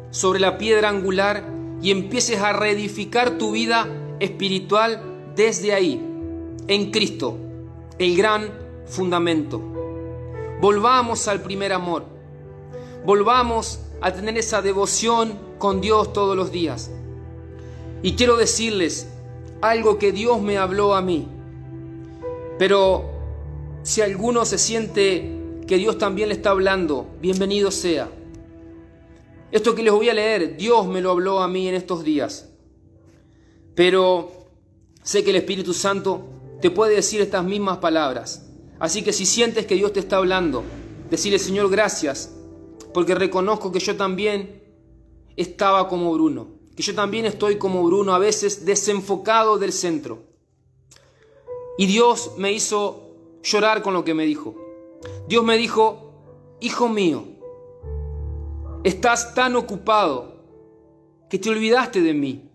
sobre 0.10 0.40
la 0.40 0.58
piedra 0.58 0.90
angular 0.90 1.44
y 1.80 1.92
empieces 1.92 2.40
a 2.40 2.54
reedificar 2.54 3.38
tu 3.38 3.52
vida 3.52 3.88
espiritual 4.20 5.32
desde 5.36 5.74
ahí, 5.74 6.04
en 6.68 6.90
Cristo, 6.90 7.38
el 8.00 8.18
gran 8.18 8.50
fundamento. 8.88 9.62
Volvamos 10.60 11.28
al 11.28 11.44
primer 11.44 11.72
amor. 11.72 12.06
Volvamos 13.06 13.82
a 14.02 14.12
tener 14.12 14.40
esa 14.40 14.64
devoción 14.64 15.38
con 15.60 15.82
Dios 15.82 16.14
todos 16.14 16.36
los 16.36 16.52
días. 16.52 16.90
Y 18.04 18.14
quiero 18.14 18.38
decirles 18.38 19.08
algo 19.62 20.00
que 20.00 20.12
Dios 20.12 20.42
me 20.42 20.58
habló 20.58 20.96
a 20.96 21.02
mí. 21.02 21.28
Pero 22.58 23.10
si 23.84 24.02
alguno 24.02 24.46
se 24.46 24.58
siente 24.58 25.62
que 25.68 25.78
Dios 25.78 25.98
también 25.98 26.30
le 26.30 26.36
está 26.36 26.52
hablando, 26.52 27.08
bienvenido 27.22 27.72
sea. 27.72 28.10
Esto 29.52 29.76
que 29.76 29.84
les 29.84 29.94
voy 29.94 30.10
a 30.10 30.14
leer, 30.14 30.58
Dios 30.58 30.88
me 30.88 31.02
lo 31.02 31.12
habló 31.12 31.42
a 31.42 31.48
mí 31.48 31.68
en 31.68 31.76
estos 31.76 32.04
días. 32.04 32.50
Pero 33.76 34.32
sé 35.04 35.24
que 35.24 35.30
el 35.32 35.38
Espíritu 35.38 35.74
Santo 35.74 36.26
te 36.62 36.72
puede 36.72 36.96
decir 36.96 37.22
estas 37.22 37.44
mismas 37.44 37.80
palabras. 37.80 38.48
Así 38.80 39.04
que 39.04 39.14
si 39.14 39.26
sientes 39.26 39.66
que 39.66 39.76
Dios 39.76 39.94
te 39.94 40.00
está 40.00 40.18
hablando, 40.18 40.64
decirle 41.10 41.38
Señor 41.40 41.70
gracias, 41.70 42.34
porque 42.94 43.14
reconozco 43.14 43.72
que 43.72 43.80
yo 43.80 43.96
también 43.96 44.64
estaba 45.36 45.88
como 45.88 46.14
Bruno, 46.14 46.61
que 46.76 46.84
yo 46.84 46.96
también 46.96 47.26
estoy 47.26 47.58
como 47.58 47.84
Bruno, 47.84 48.14
a 48.14 48.20
veces 48.20 48.66
desenfocado 48.66 49.58
del 49.58 49.74
centro. 49.74 50.24
Y 51.78 51.86
Dios 51.86 52.34
me 52.38 52.52
hizo 52.52 53.12
llorar 53.44 53.82
con 53.82 53.94
lo 53.94 54.04
que 54.04 54.14
me 54.14 54.26
dijo. 54.26 54.56
Dios 55.28 55.44
me 55.44 55.58
dijo, 55.58 56.14
hijo 56.60 56.88
mío, 56.88 57.26
estás 58.84 59.34
tan 59.34 59.56
ocupado 59.56 60.44
que 61.30 61.40
te 61.40 61.50
olvidaste 61.50 62.02
de 62.02 62.14
mí. 62.14 62.48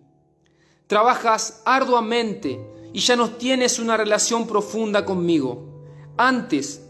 trabajas 0.87 1.62
arduamente 1.64 2.61
y 2.93 3.01
ya 3.01 3.17
no 3.17 3.31
tienes 3.31 3.79
una 3.79 3.97
relación 3.97 4.47
profunda 4.47 5.05
conmigo. 5.05 5.85
Antes, 6.17 6.83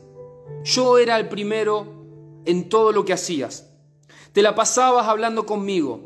yo 0.64 0.98
era 0.98 1.18
el 1.18 1.28
primero 1.28 1.86
en 2.44 2.68
todo 2.68 2.92
lo 2.92 3.04
que 3.04 3.12
hacías. 3.12 3.70
Te 4.32 4.42
la 4.42 4.54
pasabas 4.54 5.06
hablando 5.08 5.46
conmigo, 5.46 6.00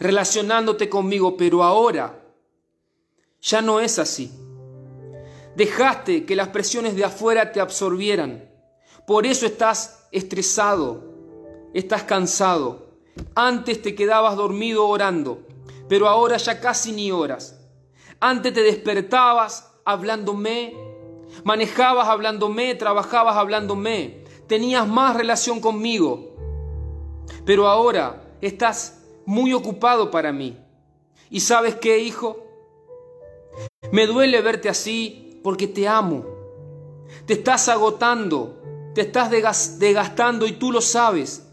relacionándote 0.00 0.88
conmigo, 0.88 1.36
pero 1.36 1.62
ahora 1.62 2.18
ya 3.40 3.60
no 3.60 3.80
es 3.80 3.98
así. 3.98 4.32
Dejaste 5.54 6.24
que 6.24 6.34
las 6.34 6.48
presiones 6.48 6.96
de 6.96 7.04
afuera 7.04 7.52
te 7.52 7.60
absorbieran. 7.60 8.50
Por 9.06 9.26
eso 9.26 9.44
estás 9.44 10.08
estresado, 10.10 11.04
estás 11.74 12.04
cansado. 12.04 12.88
Antes 13.34 13.82
te 13.82 13.94
quedabas 13.94 14.36
dormido 14.36 14.88
orando, 14.88 15.46
pero 15.88 16.08
ahora 16.08 16.38
ya 16.38 16.60
casi 16.60 16.92
ni 16.92 17.12
oras. 17.12 17.60
Antes 18.20 18.54
te 18.54 18.62
despertabas 18.62 19.70
hablándome, 19.84 20.74
manejabas 21.44 22.08
hablándome, 22.08 22.74
trabajabas 22.74 23.36
hablándome, 23.36 24.24
tenías 24.46 24.88
más 24.88 25.16
relación 25.16 25.60
conmigo. 25.60 26.36
Pero 27.44 27.66
ahora 27.66 28.22
estás 28.40 28.99
muy 29.26 29.52
ocupado 29.52 30.10
para 30.10 30.32
mí. 30.32 30.56
¿Y 31.30 31.40
sabes 31.40 31.76
qué, 31.76 31.98
hijo? 31.98 32.44
Me 33.92 34.06
duele 34.06 34.40
verte 34.40 34.68
así 34.68 35.40
porque 35.42 35.66
te 35.66 35.88
amo. 35.88 36.24
Te 37.26 37.34
estás 37.34 37.68
agotando, 37.68 38.60
te 38.94 39.02
estás 39.02 39.30
desgastando 39.30 40.46
y 40.46 40.52
tú 40.52 40.72
lo 40.72 40.80
sabes. 40.80 41.46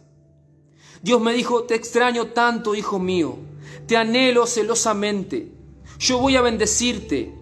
Dios 1.01 1.21
me 1.21 1.33
dijo, 1.33 1.63
te 1.63 1.75
extraño 1.75 2.27
tanto, 2.27 2.75
hijo 2.75 2.99
mío, 2.99 3.37
te 3.85 3.97
anhelo 3.97 4.45
celosamente. 4.45 5.51
Yo 5.99 6.19
voy 6.19 6.35
a 6.35 6.41
bendecirte. 6.41 7.33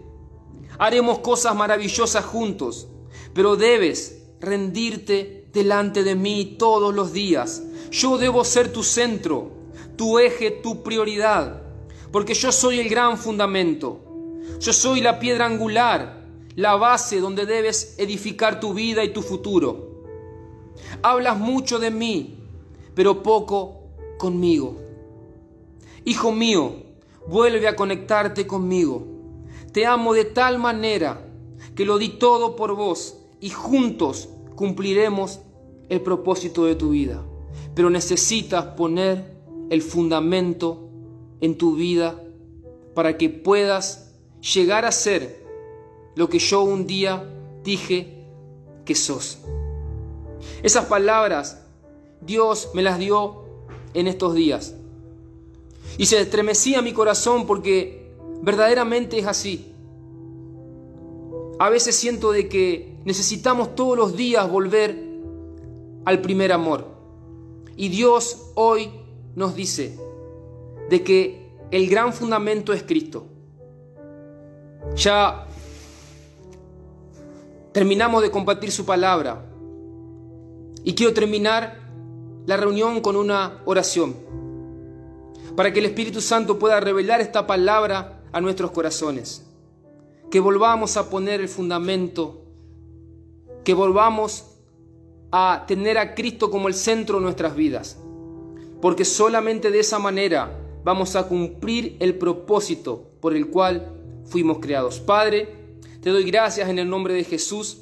Haremos 0.78 1.20
cosas 1.20 1.56
maravillosas 1.56 2.26
juntos, 2.26 2.88
pero 3.34 3.56
debes 3.56 4.24
rendirte 4.40 5.48
delante 5.54 6.04
de 6.04 6.16
mí 6.16 6.56
todos 6.60 6.94
los 6.94 7.14
días. 7.14 7.64
Yo 7.92 8.18
debo 8.18 8.44
ser 8.44 8.72
tu 8.72 8.84
centro, 8.84 9.52
tu 9.96 10.20
eje, 10.20 10.52
tu 10.52 10.84
prioridad, 10.84 11.62
porque 12.12 12.34
yo 12.34 12.52
soy 12.52 12.80
el 12.80 12.90
gran 12.90 13.18
fundamento. 13.18 14.02
Yo 14.60 14.74
soy 14.74 15.02
la 15.02 15.20
piedra 15.20 15.46
angular, 15.46 16.26
la 16.56 16.76
base 16.76 17.20
donde 17.20 17.46
debes 17.46 17.96
edificar 17.98 18.60
tu 18.60 18.74
vida 18.74 19.04
y 19.04 19.12
tu 19.12 19.22
futuro. 19.22 20.04
Hablas 21.02 21.38
mucho 21.38 21.80
de 21.80 21.92
mí, 21.92 22.38
pero 22.94 23.22
poco 23.22 23.82
conmigo. 24.18 24.78
Hijo 26.06 26.32
mío, 26.32 26.84
vuelve 27.28 27.68
a 27.68 27.76
conectarte 27.76 28.48
conmigo. 28.48 29.06
Te 29.72 29.86
amo 29.86 30.14
de 30.14 30.26
tal 30.26 30.58
manera 30.60 31.28
que 31.76 31.86
lo 31.86 31.98
di 31.98 32.10
todo 32.10 32.56
por 32.56 32.76
vos 32.76 33.18
y 33.42 33.50
juntos 33.50 34.30
cumpliremos 34.56 35.42
el 35.90 36.02
propósito 36.02 36.66
de 36.66 36.76
tu 36.76 36.92
vida. 36.92 37.22
Pero 37.74 37.90
necesitas 37.90 38.66
poner 38.78 39.35
el 39.70 39.82
fundamento 39.82 40.90
en 41.42 41.58
tu 41.58 41.76
vida 41.76 42.22
para 42.94 43.18
que 43.18 43.30
puedas 43.30 44.14
llegar 44.54 44.86
a 44.86 44.92
ser 44.92 45.44
lo 46.16 46.30
que 46.30 46.40
yo 46.40 46.64
un 46.64 46.88
día 46.88 47.30
dije 47.64 48.26
que 48.86 48.96
sos. 48.96 49.40
Esas 50.64 50.86
palabras 50.86 51.66
Dios 52.22 52.70
me 52.74 52.82
las 52.82 53.00
dio 53.00 53.44
en 53.94 54.08
estos 54.08 54.34
días. 54.34 54.76
Y 55.98 56.08
se 56.08 56.20
estremecía 56.20 56.82
mi 56.82 56.94
corazón 56.94 57.46
porque 57.46 58.12
verdaderamente 58.42 59.20
es 59.20 59.28
así. 59.28 59.72
A 61.60 61.70
veces 61.70 61.96
siento 61.96 62.32
de 62.32 62.50
que 62.50 62.98
necesitamos 63.06 63.76
todos 63.76 63.98
los 63.98 64.18
días 64.18 64.50
volver 64.50 65.02
al 66.04 66.22
primer 66.22 66.52
amor. 66.52 66.88
Y 67.78 67.90
Dios 67.90 68.52
hoy 68.56 68.90
nos 69.36 69.56
dice 69.56 69.98
de 70.90 71.04
que 71.04 71.52
el 71.72 71.90
gran 71.90 72.14
fundamento 72.14 72.74
es 72.74 72.84
Cristo. 72.84 73.26
Ya 74.96 75.46
terminamos 77.72 78.22
de 78.22 78.32
compartir 78.32 78.72
su 78.72 78.86
palabra. 78.86 79.44
Y 80.84 80.94
quiero 80.94 81.14
terminar 81.14 81.86
la 82.46 82.58
reunión 82.58 83.02
con 83.02 83.16
una 83.16 83.62
oración, 83.66 84.16
para 85.56 85.74
que 85.74 85.80
el 85.80 85.88
Espíritu 85.88 86.22
Santo 86.22 86.60
pueda 86.60 86.80
revelar 86.80 87.22
esta 87.22 87.48
palabra 87.48 88.24
a 88.32 88.40
nuestros 88.40 88.72
corazones, 88.72 89.44
que 90.30 90.40
volvamos 90.40 90.96
a 90.96 91.10
poner 91.10 91.42
el 91.42 91.50
fundamento, 91.50 92.44
que 93.64 93.74
volvamos 93.74 94.46
a 95.32 95.66
tener 95.68 95.98
a 95.98 96.14
Cristo 96.14 96.52
como 96.52 96.68
el 96.68 96.76
centro 96.76 97.18
de 97.18 97.24
nuestras 97.24 97.56
vidas, 97.56 97.98
porque 98.82 99.06
solamente 99.06 99.72
de 99.72 99.80
esa 99.80 100.00
manera 100.00 100.60
vamos 100.84 101.16
a 101.16 101.28
cumplir 101.28 101.98
el 102.00 102.16
propósito 102.16 103.12
por 103.20 103.36
el 103.36 103.48
cual 103.48 103.92
fuimos 104.26 104.60
creados. 104.60 105.00
Padre, 105.00 105.50
te 106.02 106.10
doy 106.10 106.24
gracias 106.24 106.70
en 106.70 106.80
el 106.80 106.90
nombre 106.90 107.14
de 107.14 107.24
Jesús 107.24 107.80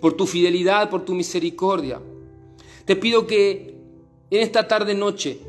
por 0.00 0.14
tu 0.14 0.26
fidelidad, 0.26 0.90
por 0.90 1.04
tu 1.04 1.14
misericordia. 1.14 2.00
Te 2.84 2.96
pido 2.96 3.26
que 3.26 3.78
en 4.30 4.40
esta 4.40 4.66
tarde 4.66 4.94
noche 4.94 5.40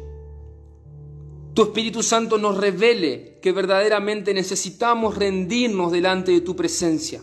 tu 1.55 1.63
Espíritu 1.63 2.03
Santo 2.03 2.37
nos 2.37 2.57
revele 2.57 3.39
que 3.41 3.51
verdaderamente 3.51 4.33
necesitamos 4.33 5.15
rendirnos 5.15 5.91
delante 5.91 6.31
de 6.31 6.41
tu 6.41 6.55
presencia. 6.55 7.21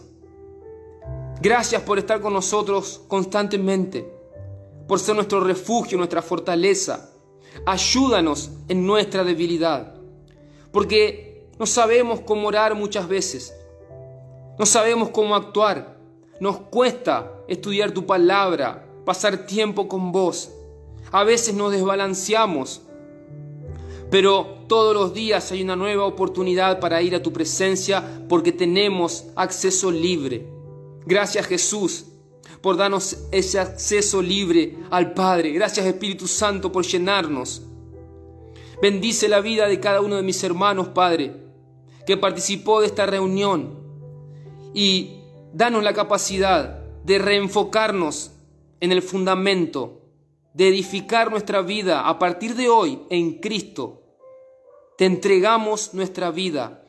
Gracias 1.40 1.82
por 1.82 1.98
estar 1.98 2.20
con 2.20 2.32
nosotros 2.32 3.02
constantemente, 3.08 4.10
por 4.88 4.98
ser 4.98 5.14
nuestro 5.14 5.40
refugio, 5.40 5.98
nuestra 5.98 6.22
fortaleza. 6.22 7.11
Ayúdanos 7.66 8.50
en 8.68 8.86
nuestra 8.86 9.24
debilidad, 9.24 9.94
porque 10.70 11.46
no 11.58 11.66
sabemos 11.66 12.20
cómo 12.20 12.48
orar 12.48 12.74
muchas 12.74 13.06
veces, 13.08 13.54
no 14.58 14.66
sabemos 14.66 15.10
cómo 15.10 15.34
actuar, 15.34 15.96
nos 16.40 16.58
cuesta 16.58 17.32
estudiar 17.48 17.92
tu 17.92 18.06
palabra, 18.06 18.86
pasar 19.04 19.46
tiempo 19.46 19.88
con 19.88 20.12
vos. 20.12 20.50
A 21.10 21.24
veces 21.24 21.54
nos 21.54 21.72
desbalanceamos, 21.72 22.82
pero 24.10 24.64
todos 24.66 24.94
los 24.94 25.14
días 25.14 25.52
hay 25.52 25.62
una 25.62 25.76
nueva 25.76 26.04
oportunidad 26.04 26.80
para 26.80 27.02
ir 27.02 27.14
a 27.14 27.22
tu 27.22 27.32
presencia 27.32 28.24
porque 28.28 28.52
tenemos 28.52 29.26
acceso 29.36 29.90
libre. 29.90 30.46
Gracias 31.04 31.46
Jesús 31.46 32.06
por 32.60 32.76
darnos 32.76 33.18
ese 33.30 33.58
acceso 33.58 34.22
libre 34.22 34.78
al 34.90 35.14
Padre. 35.14 35.50
Gracias 35.50 35.86
Espíritu 35.86 36.26
Santo 36.26 36.70
por 36.70 36.84
llenarnos. 36.84 37.62
Bendice 38.80 39.28
la 39.28 39.40
vida 39.40 39.66
de 39.68 39.80
cada 39.80 40.00
uno 40.00 40.16
de 40.16 40.22
mis 40.22 40.42
hermanos, 40.42 40.88
Padre, 40.88 41.36
que 42.06 42.16
participó 42.16 42.80
de 42.80 42.86
esta 42.86 43.06
reunión 43.06 43.78
y 44.74 45.20
danos 45.52 45.82
la 45.82 45.92
capacidad 45.92 46.80
de 47.04 47.18
reenfocarnos 47.18 48.32
en 48.80 48.92
el 48.92 49.02
fundamento 49.02 50.02
de 50.54 50.68
edificar 50.68 51.30
nuestra 51.30 51.62
vida 51.62 52.08
a 52.08 52.18
partir 52.18 52.54
de 52.54 52.68
hoy 52.68 53.00
en 53.10 53.38
Cristo. 53.38 54.02
Te 54.98 55.06
entregamos 55.06 55.94
nuestra 55.94 56.30
vida. 56.30 56.84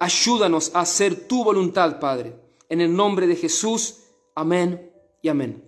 Ayúdanos 0.00 0.72
a 0.74 0.80
hacer 0.80 1.26
tu 1.28 1.44
voluntad, 1.44 2.00
Padre. 2.00 2.34
En 2.68 2.80
el 2.80 2.94
nombre 2.94 3.26
de 3.26 3.36
Jesús. 3.36 3.98
Amén 4.38 4.92
y 5.22 5.30
amén. 5.30 5.65